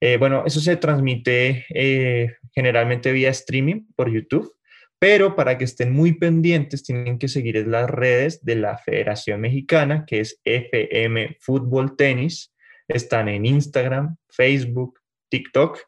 Eh, 0.00 0.16
bueno, 0.16 0.44
eso 0.46 0.60
se 0.60 0.76
transmite 0.76 1.66
eh, 1.70 2.34
generalmente 2.52 3.12
vía 3.12 3.30
streaming 3.30 3.86
por 3.96 4.10
YouTube, 4.10 4.52
pero 4.98 5.34
para 5.36 5.56
que 5.58 5.64
estén 5.64 5.92
muy 5.92 6.12
pendientes 6.12 6.82
tienen 6.82 7.18
que 7.18 7.28
seguir 7.28 7.66
las 7.66 7.88
redes 7.88 8.44
de 8.44 8.56
la 8.56 8.78
Federación 8.78 9.40
Mexicana, 9.40 10.04
que 10.06 10.20
es 10.20 10.40
FM 10.44 11.36
Fútbol 11.40 11.96
Tenis. 11.96 12.52
Están 12.86 13.28
en 13.28 13.46
Instagram, 13.46 14.16
Facebook, 14.28 15.00
TikTok, 15.28 15.78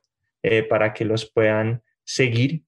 eh, 0.43 0.63
para 0.63 0.93
que 0.93 1.05
los 1.05 1.31
puedan 1.31 1.83
seguir. 2.05 2.63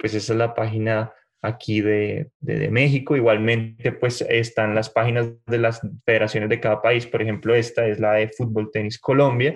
Pues 0.00 0.12
esa 0.12 0.32
es 0.32 0.38
la 0.38 0.54
página 0.54 1.12
aquí 1.42 1.80
de, 1.80 2.30
de, 2.40 2.70
México. 2.70 3.16
Igualmente, 3.16 3.92
pues 3.92 4.22
están 4.22 4.74
las 4.74 4.88
páginas 4.88 5.28
de 5.46 5.58
las 5.58 5.80
federaciones 6.06 6.48
de 6.48 6.60
cada 6.60 6.80
país. 6.80 7.06
Por 7.06 7.20
ejemplo, 7.20 7.54
esta 7.54 7.86
es 7.86 8.00
la 8.00 8.12
de 8.12 8.28
Fútbol 8.28 8.70
Tenis 8.72 8.98
Colombia 8.98 9.54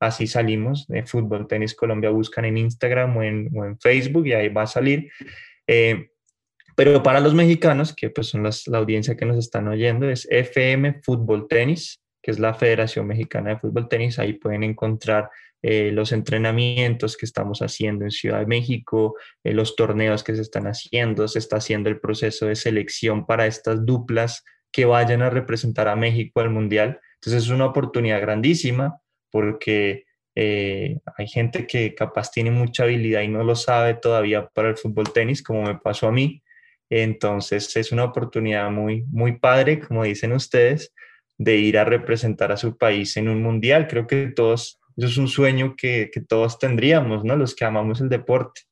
así 0.00 0.26
salimos. 0.26 0.86
De 0.88 1.04
Fútbol 1.04 1.46
Tenis 1.46 1.74
Colombia 1.74 2.10
buscan 2.10 2.44
en 2.44 2.58
Instagram 2.58 3.16
o 3.16 3.22
en, 3.22 3.50
o 3.54 3.64
en 3.64 3.78
Facebook 3.78 4.26
y 4.26 4.32
ahí 4.32 4.48
va 4.48 4.62
a 4.62 4.66
salir. 4.66 5.10
Eh, 5.66 6.08
pero 6.74 7.02
para 7.02 7.20
los 7.20 7.34
mexicanos, 7.34 7.94
que 7.94 8.10
pues 8.10 8.28
son 8.28 8.42
las, 8.42 8.66
la 8.66 8.78
audiencia 8.78 9.16
que 9.16 9.24
nos 9.24 9.38
están 9.38 9.66
oyendo, 9.68 10.08
es 10.08 10.26
FM 10.30 11.00
Fútbol 11.02 11.48
Tenis, 11.48 12.02
que 12.22 12.30
es 12.30 12.38
la 12.38 12.52
Federación 12.54 13.06
Mexicana 13.06 13.50
de 13.50 13.58
Fútbol 13.58 13.88
Tenis. 13.88 14.18
Ahí 14.18 14.34
pueden 14.34 14.62
encontrar 14.62 15.30
eh, 15.68 15.90
los 15.90 16.12
entrenamientos 16.12 17.16
que 17.16 17.26
estamos 17.26 17.58
haciendo 17.58 18.04
en 18.04 18.12
Ciudad 18.12 18.38
de 18.38 18.46
México, 18.46 19.16
eh, 19.42 19.52
los 19.52 19.74
torneos 19.74 20.22
que 20.22 20.36
se 20.36 20.42
están 20.42 20.68
haciendo, 20.68 21.26
se 21.26 21.40
está 21.40 21.56
haciendo 21.56 21.90
el 21.90 21.98
proceso 21.98 22.46
de 22.46 22.54
selección 22.54 23.26
para 23.26 23.48
estas 23.48 23.84
duplas 23.84 24.44
que 24.70 24.84
vayan 24.84 25.22
a 25.22 25.30
representar 25.30 25.88
a 25.88 25.96
México 25.96 26.38
al 26.38 26.50
Mundial. 26.50 27.00
Entonces 27.14 27.42
es 27.42 27.48
una 27.48 27.66
oportunidad 27.66 28.20
grandísima 28.20 29.00
porque 29.32 30.04
eh, 30.36 31.00
hay 31.16 31.26
gente 31.26 31.66
que 31.66 31.96
capaz 31.96 32.30
tiene 32.30 32.52
mucha 32.52 32.84
habilidad 32.84 33.22
y 33.22 33.28
no 33.28 33.42
lo 33.42 33.56
sabe 33.56 33.94
todavía 33.94 34.46
para 34.46 34.68
el 34.68 34.76
fútbol 34.76 35.12
tenis, 35.12 35.42
como 35.42 35.64
me 35.64 35.78
pasó 35.78 36.06
a 36.06 36.12
mí. 36.12 36.44
Entonces 36.90 37.76
es 37.76 37.90
una 37.90 38.04
oportunidad 38.04 38.70
muy, 38.70 39.02
muy 39.08 39.40
padre, 39.40 39.80
como 39.80 40.04
dicen 40.04 40.30
ustedes, 40.30 40.94
de 41.38 41.56
ir 41.56 41.76
a 41.76 41.84
representar 41.84 42.52
a 42.52 42.56
su 42.56 42.78
país 42.78 43.16
en 43.16 43.28
un 43.28 43.42
mundial. 43.42 43.88
Creo 43.88 44.06
que 44.06 44.28
todos, 44.28 44.78
eso 44.96 45.06
es 45.06 45.18
un 45.18 45.28
sueño 45.28 45.74
que, 45.76 46.10
que 46.12 46.20
todos 46.20 46.58
tendríamos, 46.58 47.24
¿no? 47.24 47.36
Los 47.36 47.54
que 47.54 47.64
amamos 47.64 48.00
el 48.00 48.08
deporte. 48.08 48.62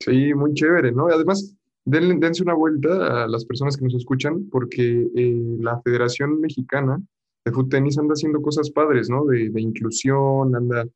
Sí, 0.00 0.34
muy 0.34 0.52
chévere, 0.54 0.92
¿no? 0.92 1.06
Además, 1.06 1.56
dense 1.84 2.42
una 2.42 2.54
vuelta 2.54 3.24
a 3.24 3.28
las 3.28 3.44
personas 3.44 3.76
que 3.76 3.84
nos 3.84 3.94
escuchan, 3.94 4.48
porque 4.50 5.08
eh, 5.14 5.56
la 5.60 5.80
Federación 5.82 6.40
Mexicana 6.40 7.00
de 7.44 7.52
Fútbol 7.52 7.70
Tenis 7.70 7.98
anda 7.98 8.12
haciendo 8.12 8.42
cosas 8.42 8.70
padres, 8.70 9.08
¿no? 9.08 9.24
De, 9.24 9.50
de 9.50 9.60
inclusión, 9.60 10.54
anda 10.54 10.86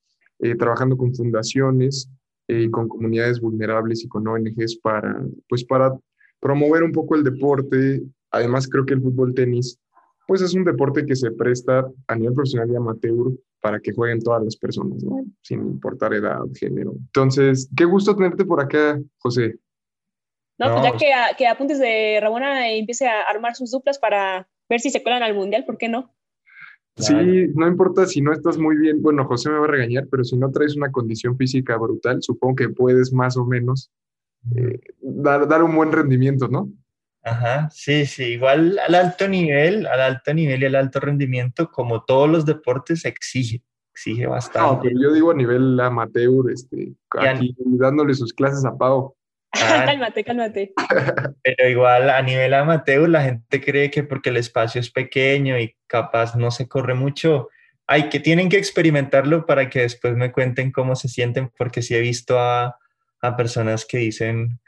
eh, 0.40 0.54
trabajando 0.54 0.96
con 0.96 1.14
fundaciones 1.14 2.10
eh, 2.48 2.62
y 2.62 2.70
con 2.70 2.88
comunidades 2.88 3.40
vulnerables 3.40 4.04
y 4.04 4.08
con 4.08 4.28
ONGs 4.28 4.76
para, 4.82 5.24
pues 5.48 5.64
para 5.64 5.96
promover 6.40 6.82
un 6.82 6.92
poco 6.92 7.14
el 7.14 7.24
deporte. 7.24 8.02
Además, 8.30 8.68
creo 8.68 8.84
que 8.84 8.94
el 8.94 9.02
fútbol 9.02 9.34
tenis, 9.34 9.78
pues 10.28 10.42
es 10.42 10.52
un 10.54 10.64
deporte 10.64 11.06
que 11.06 11.16
se 11.16 11.30
presta 11.30 11.88
a 12.06 12.16
nivel 12.16 12.34
profesional 12.34 12.70
y 12.70 12.76
amateur 12.76 13.32
para 13.66 13.80
que 13.80 13.92
jueguen 13.92 14.20
todas 14.20 14.44
las 14.44 14.54
personas, 14.54 15.02
¿no? 15.02 15.24
Sin 15.42 15.58
importar 15.58 16.14
edad, 16.14 16.38
género. 16.54 16.92
Entonces, 16.92 17.68
qué 17.76 17.84
gusto 17.84 18.14
tenerte 18.14 18.44
por 18.44 18.60
acá, 18.60 18.96
José. 19.18 19.56
No, 20.56 20.70
pues 20.70 20.84
ya 20.84 20.96
que, 20.96 21.12
a, 21.12 21.36
que 21.36 21.48
Apuntes 21.48 21.80
de 21.80 22.20
Rabona 22.22 22.70
empiece 22.70 23.08
a 23.08 23.22
armar 23.22 23.56
sus 23.56 23.72
duplas 23.72 23.98
para 23.98 24.48
ver 24.68 24.78
si 24.78 24.90
se 24.90 25.02
cuelan 25.02 25.24
al 25.24 25.34
Mundial, 25.34 25.64
¿por 25.64 25.78
qué 25.78 25.88
no? 25.88 26.14
Sí, 26.94 27.12
no 27.56 27.66
importa 27.66 28.06
si 28.06 28.20
no 28.20 28.32
estás 28.32 28.56
muy 28.56 28.76
bien, 28.76 29.02
bueno, 29.02 29.24
José 29.24 29.50
me 29.50 29.58
va 29.58 29.64
a 29.64 29.68
regañar, 29.68 30.06
pero 30.08 30.22
si 30.22 30.36
no 30.36 30.52
traes 30.52 30.76
una 30.76 30.92
condición 30.92 31.36
física 31.36 31.76
brutal, 31.76 32.22
supongo 32.22 32.54
que 32.54 32.68
puedes 32.68 33.12
más 33.12 33.36
o 33.36 33.44
menos 33.44 33.90
eh, 34.54 34.78
dar, 35.00 35.48
dar, 35.48 35.64
un 35.64 35.74
buen 35.74 35.90
rendimiento, 35.90 36.46
¿no? 36.46 36.70
Ajá, 37.26 37.68
sí, 37.72 38.06
sí, 38.06 38.22
igual 38.34 38.78
al 38.78 38.94
alto 38.94 39.26
nivel, 39.26 39.84
al 39.88 40.00
alto 40.00 40.32
nivel 40.32 40.62
y 40.62 40.66
al 40.66 40.76
alto 40.76 41.00
rendimiento, 41.00 41.72
como 41.72 42.04
todos 42.04 42.30
los 42.30 42.46
deportes, 42.46 43.04
exige, 43.04 43.62
exige 43.92 44.28
bastante. 44.28 44.68
No, 44.68 44.80
pero 44.80 44.94
yo 45.02 45.12
digo 45.12 45.32
a 45.32 45.34
nivel 45.34 45.80
amateur, 45.80 46.52
este, 46.52 46.92
aquí 47.18 47.52
dándole 47.58 48.14
sus 48.14 48.32
clases 48.32 48.64
a 48.64 48.78
Pau. 48.78 49.16
Ah, 49.54 49.82
cálmate, 49.86 50.22
cálmate. 50.22 50.72
Pero 51.42 51.68
igual 51.68 52.10
a 52.10 52.22
nivel 52.22 52.54
amateur 52.54 53.08
la 53.08 53.24
gente 53.24 53.60
cree 53.60 53.90
que 53.90 54.04
porque 54.04 54.30
el 54.30 54.36
espacio 54.36 54.80
es 54.80 54.90
pequeño 54.90 55.58
y 55.58 55.74
capaz 55.88 56.36
no 56.36 56.52
se 56.52 56.68
corre 56.68 56.94
mucho, 56.94 57.48
hay 57.88 58.08
que 58.08 58.20
tienen 58.20 58.48
que 58.48 58.58
experimentarlo 58.58 59.46
para 59.46 59.68
que 59.68 59.80
después 59.80 60.14
me 60.14 60.30
cuenten 60.30 60.70
cómo 60.70 60.94
se 60.94 61.08
sienten, 61.08 61.50
porque 61.58 61.82
sí 61.82 61.96
he 61.96 62.00
visto 62.00 62.38
a, 62.38 62.78
a 63.20 63.36
personas 63.36 63.84
que 63.84 63.98
dicen, 63.98 64.60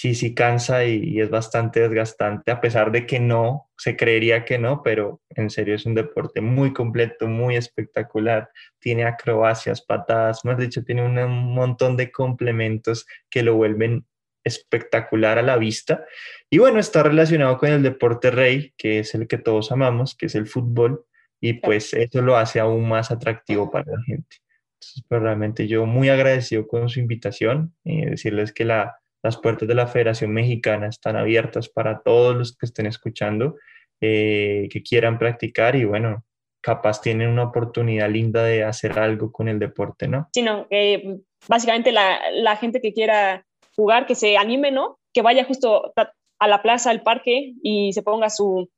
sí, 0.00 0.14
sí 0.14 0.34
cansa 0.34 0.86
y, 0.86 1.02
y, 1.04 1.20
es 1.20 1.28
bastante 1.28 1.80
desgastante, 1.80 2.50
a 2.50 2.60
pesar 2.62 2.90
de 2.90 3.06
que 3.06 3.20
no, 3.20 3.68
se 3.76 3.96
creería 3.96 4.46
que 4.46 4.58
no, 4.58 4.82
pero 4.82 5.20
en 5.28 5.50
serio 5.50 5.74
es 5.74 5.84
un 5.84 5.94
deporte 5.94 6.40
muy 6.40 6.72
completo, 6.72 7.28
muy 7.28 7.56
espectacular, 7.56 8.48
tiene 8.78 9.04
acrobacias, 9.04 9.82
patadas, 9.82 10.42
más 10.46 10.56
dicho, 10.56 10.82
tiene 10.84 11.04
un 11.04 11.54
montón 11.54 11.98
de 11.98 12.10
complementos 12.10 13.06
que 13.28 13.42
lo 13.42 13.56
vuelven 13.56 14.06
espectacular 14.42 15.38
a 15.38 15.42
la 15.42 15.58
vista. 15.58 16.06
Y 16.48 16.56
bueno, 16.56 16.78
está 16.78 17.02
relacionado 17.02 17.58
con 17.58 17.68
el 17.68 17.82
deporte 17.82 18.30
rey, 18.30 18.72
que 18.78 19.00
es 19.00 19.14
el 19.14 19.28
que 19.28 19.36
todos 19.36 19.70
amamos, 19.70 20.14
que 20.14 20.26
es 20.26 20.34
el 20.34 20.46
fútbol, 20.46 21.04
y 21.42 21.54
pues 21.54 21.92
eso 21.92 22.22
lo 22.22 22.38
hace 22.38 22.58
aún 22.58 22.88
más 22.88 23.10
atractivo 23.10 23.70
para 23.70 23.92
la 23.92 24.02
gente. 24.04 24.38
Entonces, 24.76 25.04
pues 25.06 25.20
realmente 25.20 25.68
yo 25.68 25.84
muy 25.84 26.08
agradecido 26.08 26.66
con 26.66 26.88
su 26.88 27.00
invitación 27.00 27.74
y 27.84 28.06
decirles 28.06 28.54
que 28.54 28.64
la, 28.64 28.99
las 29.22 29.36
puertas 29.36 29.68
de 29.68 29.74
la 29.74 29.86
Federación 29.86 30.32
Mexicana 30.32 30.88
están 30.88 31.16
abiertas 31.16 31.68
para 31.68 32.02
todos 32.02 32.36
los 32.36 32.56
que 32.56 32.66
estén 32.66 32.86
escuchando, 32.86 33.56
eh, 34.00 34.68
que 34.70 34.82
quieran 34.82 35.18
practicar 35.18 35.76
y 35.76 35.84
bueno, 35.84 36.24
capaz 36.62 37.00
tienen 37.00 37.28
una 37.28 37.44
oportunidad 37.44 38.10
linda 38.10 38.44
de 38.44 38.64
hacer 38.64 38.98
algo 38.98 39.32
con 39.32 39.48
el 39.48 39.58
deporte, 39.58 40.08
¿no? 40.08 40.28
Sí, 40.32 40.42
no, 40.42 40.66
eh, 40.70 41.18
básicamente 41.48 41.92
la, 41.92 42.56
gente 42.56 42.80
que 42.80 42.92
quiera 42.92 43.46
jugar, 43.76 44.06
que 44.06 44.14
se 44.14 44.36
anime, 44.36 44.70
¿no? 44.70 44.98
Que 45.12 45.22
vaya 45.22 45.44
justo 45.44 45.92
a 46.38 46.48
la 46.48 46.62
plaza, 46.62 46.90
al 46.90 47.02
parque 47.02 47.54
y 47.62 47.92
se 47.92 48.02
ponga 48.02 48.30
su 48.30 48.68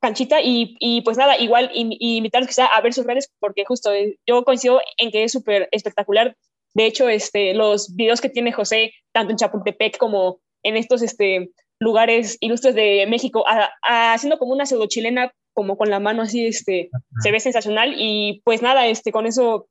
canchita 0.00 0.40
y, 0.42 0.76
y 0.80 1.00
pues 1.02 1.16
nada, 1.16 1.38
igual 1.38 1.70
invitarlos 1.72 2.48
quizá 2.48 2.66
a 2.66 2.80
ver 2.80 2.92
sus 2.92 3.06
redes 3.06 3.32
porque 3.38 3.64
justo 3.64 3.92
eh, 3.92 4.18
yo 4.26 4.44
coincido 4.44 4.80
en 4.98 5.10
que 5.10 5.24
es 5.24 5.32
súper 5.32 5.68
espectacular. 5.72 6.36
De 6.78 6.86
hecho, 6.86 7.08
este, 7.08 7.54
los 7.54 7.96
videos 7.96 8.20
que 8.20 8.28
tiene 8.28 8.52
José, 8.52 8.92
tanto 9.10 9.32
en 9.32 9.36
Chapultepec 9.36 9.98
como 9.98 10.38
en 10.62 10.76
estos 10.76 11.02
este, 11.02 11.50
lugares 11.80 12.38
ilustres 12.38 12.76
de 12.76 13.04
México, 13.08 13.44
haciendo 13.82 14.38
como 14.38 14.52
una 14.52 14.64
pseudo 14.64 14.86
chilena, 14.86 15.32
como 15.54 15.76
con 15.76 15.90
la 15.90 15.98
mano 15.98 16.22
así, 16.22 16.46
este, 16.46 16.88
se 17.20 17.32
ve 17.32 17.40
sensacional. 17.40 17.96
Y 17.98 18.42
pues 18.44 18.62
nada, 18.62 18.86
este, 18.86 19.10
con 19.10 19.26
eso 19.26 19.68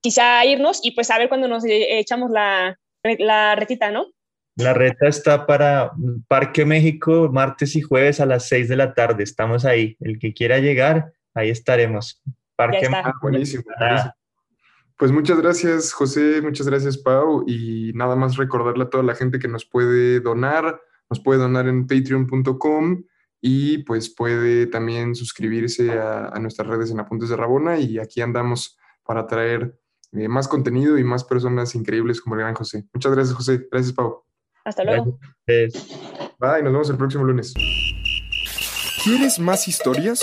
quizá 0.00 0.44
irnos 0.44 0.78
y 0.80 0.92
pues 0.92 1.10
a 1.10 1.18
ver 1.18 1.28
cuando 1.28 1.48
nos 1.48 1.64
eh, 1.64 1.98
echamos 1.98 2.30
la, 2.30 2.78
la 3.02 3.56
retita, 3.56 3.90
¿no? 3.90 4.06
La 4.56 4.74
reta 4.74 5.08
está 5.08 5.46
para 5.46 5.90
Parque 6.28 6.64
México 6.64 7.28
martes 7.32 7.74
y 7.74 7.80
jueves 7.80 8.20
a 8.20 8.26
las 8.26 8.46
6 8.46 8.68
de 8.68 8.76
la 8.76 8.94
tarde. 8.94 9.24
Estamos 9.24 9.64
ahí. 9.64 9.96
El 9.98 10.20
que 10.20 10.32
quiera 10.32 10.60
llegar, 10.60 11.14
ahí 11.34 11.50
estaremos. 11.50 12.22
Parque 12.54 12.88
México. 12.88 13.18
buenísimo, 13.20 13.64
Pues 14.96 15.10
muchas 15.10 15.40
gracias, 15.40 15.92
José. 15.92 16.40
Muchas 16.40 16.68
gracias, 16.68 16.98
Pau. 16.98 17.44
Y 17.46 17.92
nada 17.94 18.16
más 18.16 18.36
recordarle 18.36 18.84
a 18.84 18.90
toda 18.90 19.02
la 19.02 19.14
gente 19.14 19.38
que 19.38 19.48
nos 19.48 19.64
puede 19.64 20.20
donar. 20.20 20.80
Nos 21.10 21.20
puede 21.20 21.40
donar 21.40 21.68
en 21.68 21.86
patreon.com 21.86 23.04
y 23.40 23.78
pues 23.78 24.08
puede 24.08 24.66
también 24.66 25.14
suscribirse 25.14 25.98
a, 25.98 26.28
a 26.28 26.38
nuestras 26.38 26.68
redes 26.68 26.90
en 26.90 27.00
Apuntes 27.00 27.28
de 27.28 27.36
Rabona. 27.36 27.78
Y 27.78 27.98
aquí 27.98 28.20
andamos 28.20 28.78
para 29.04 29.26
traer 29.26 29.78
eh, 30.12 30.28
más 30.28 30.46
contenido 30.46 30.96
y 30.96 31.04
más 31.04 31.24
personas 31.24 31.74
increíbles 31.74 32.20
como 32.20 32.36
el 32.36 32.42
gran 32.42 32.54
José. 32.54 32.84
Muchas 32.92 33.12
gracias, 33.12 33.36
José. 33.36 33.66
Gracias, 33.70 33.92
Pau. 33.92 34.24
Hasta 34.64 34.84
luego. 34.84 35.18
Bye, 35.46 36.62
nos 36.62 36.72
vemos 36.72 36.90
el 36.90 36.96
próximo 36.96 37.24
lunes. 37.24 37.52
¿Quieres 39.02 39.38
más 39.38 39.66
historias? 39.68 40.22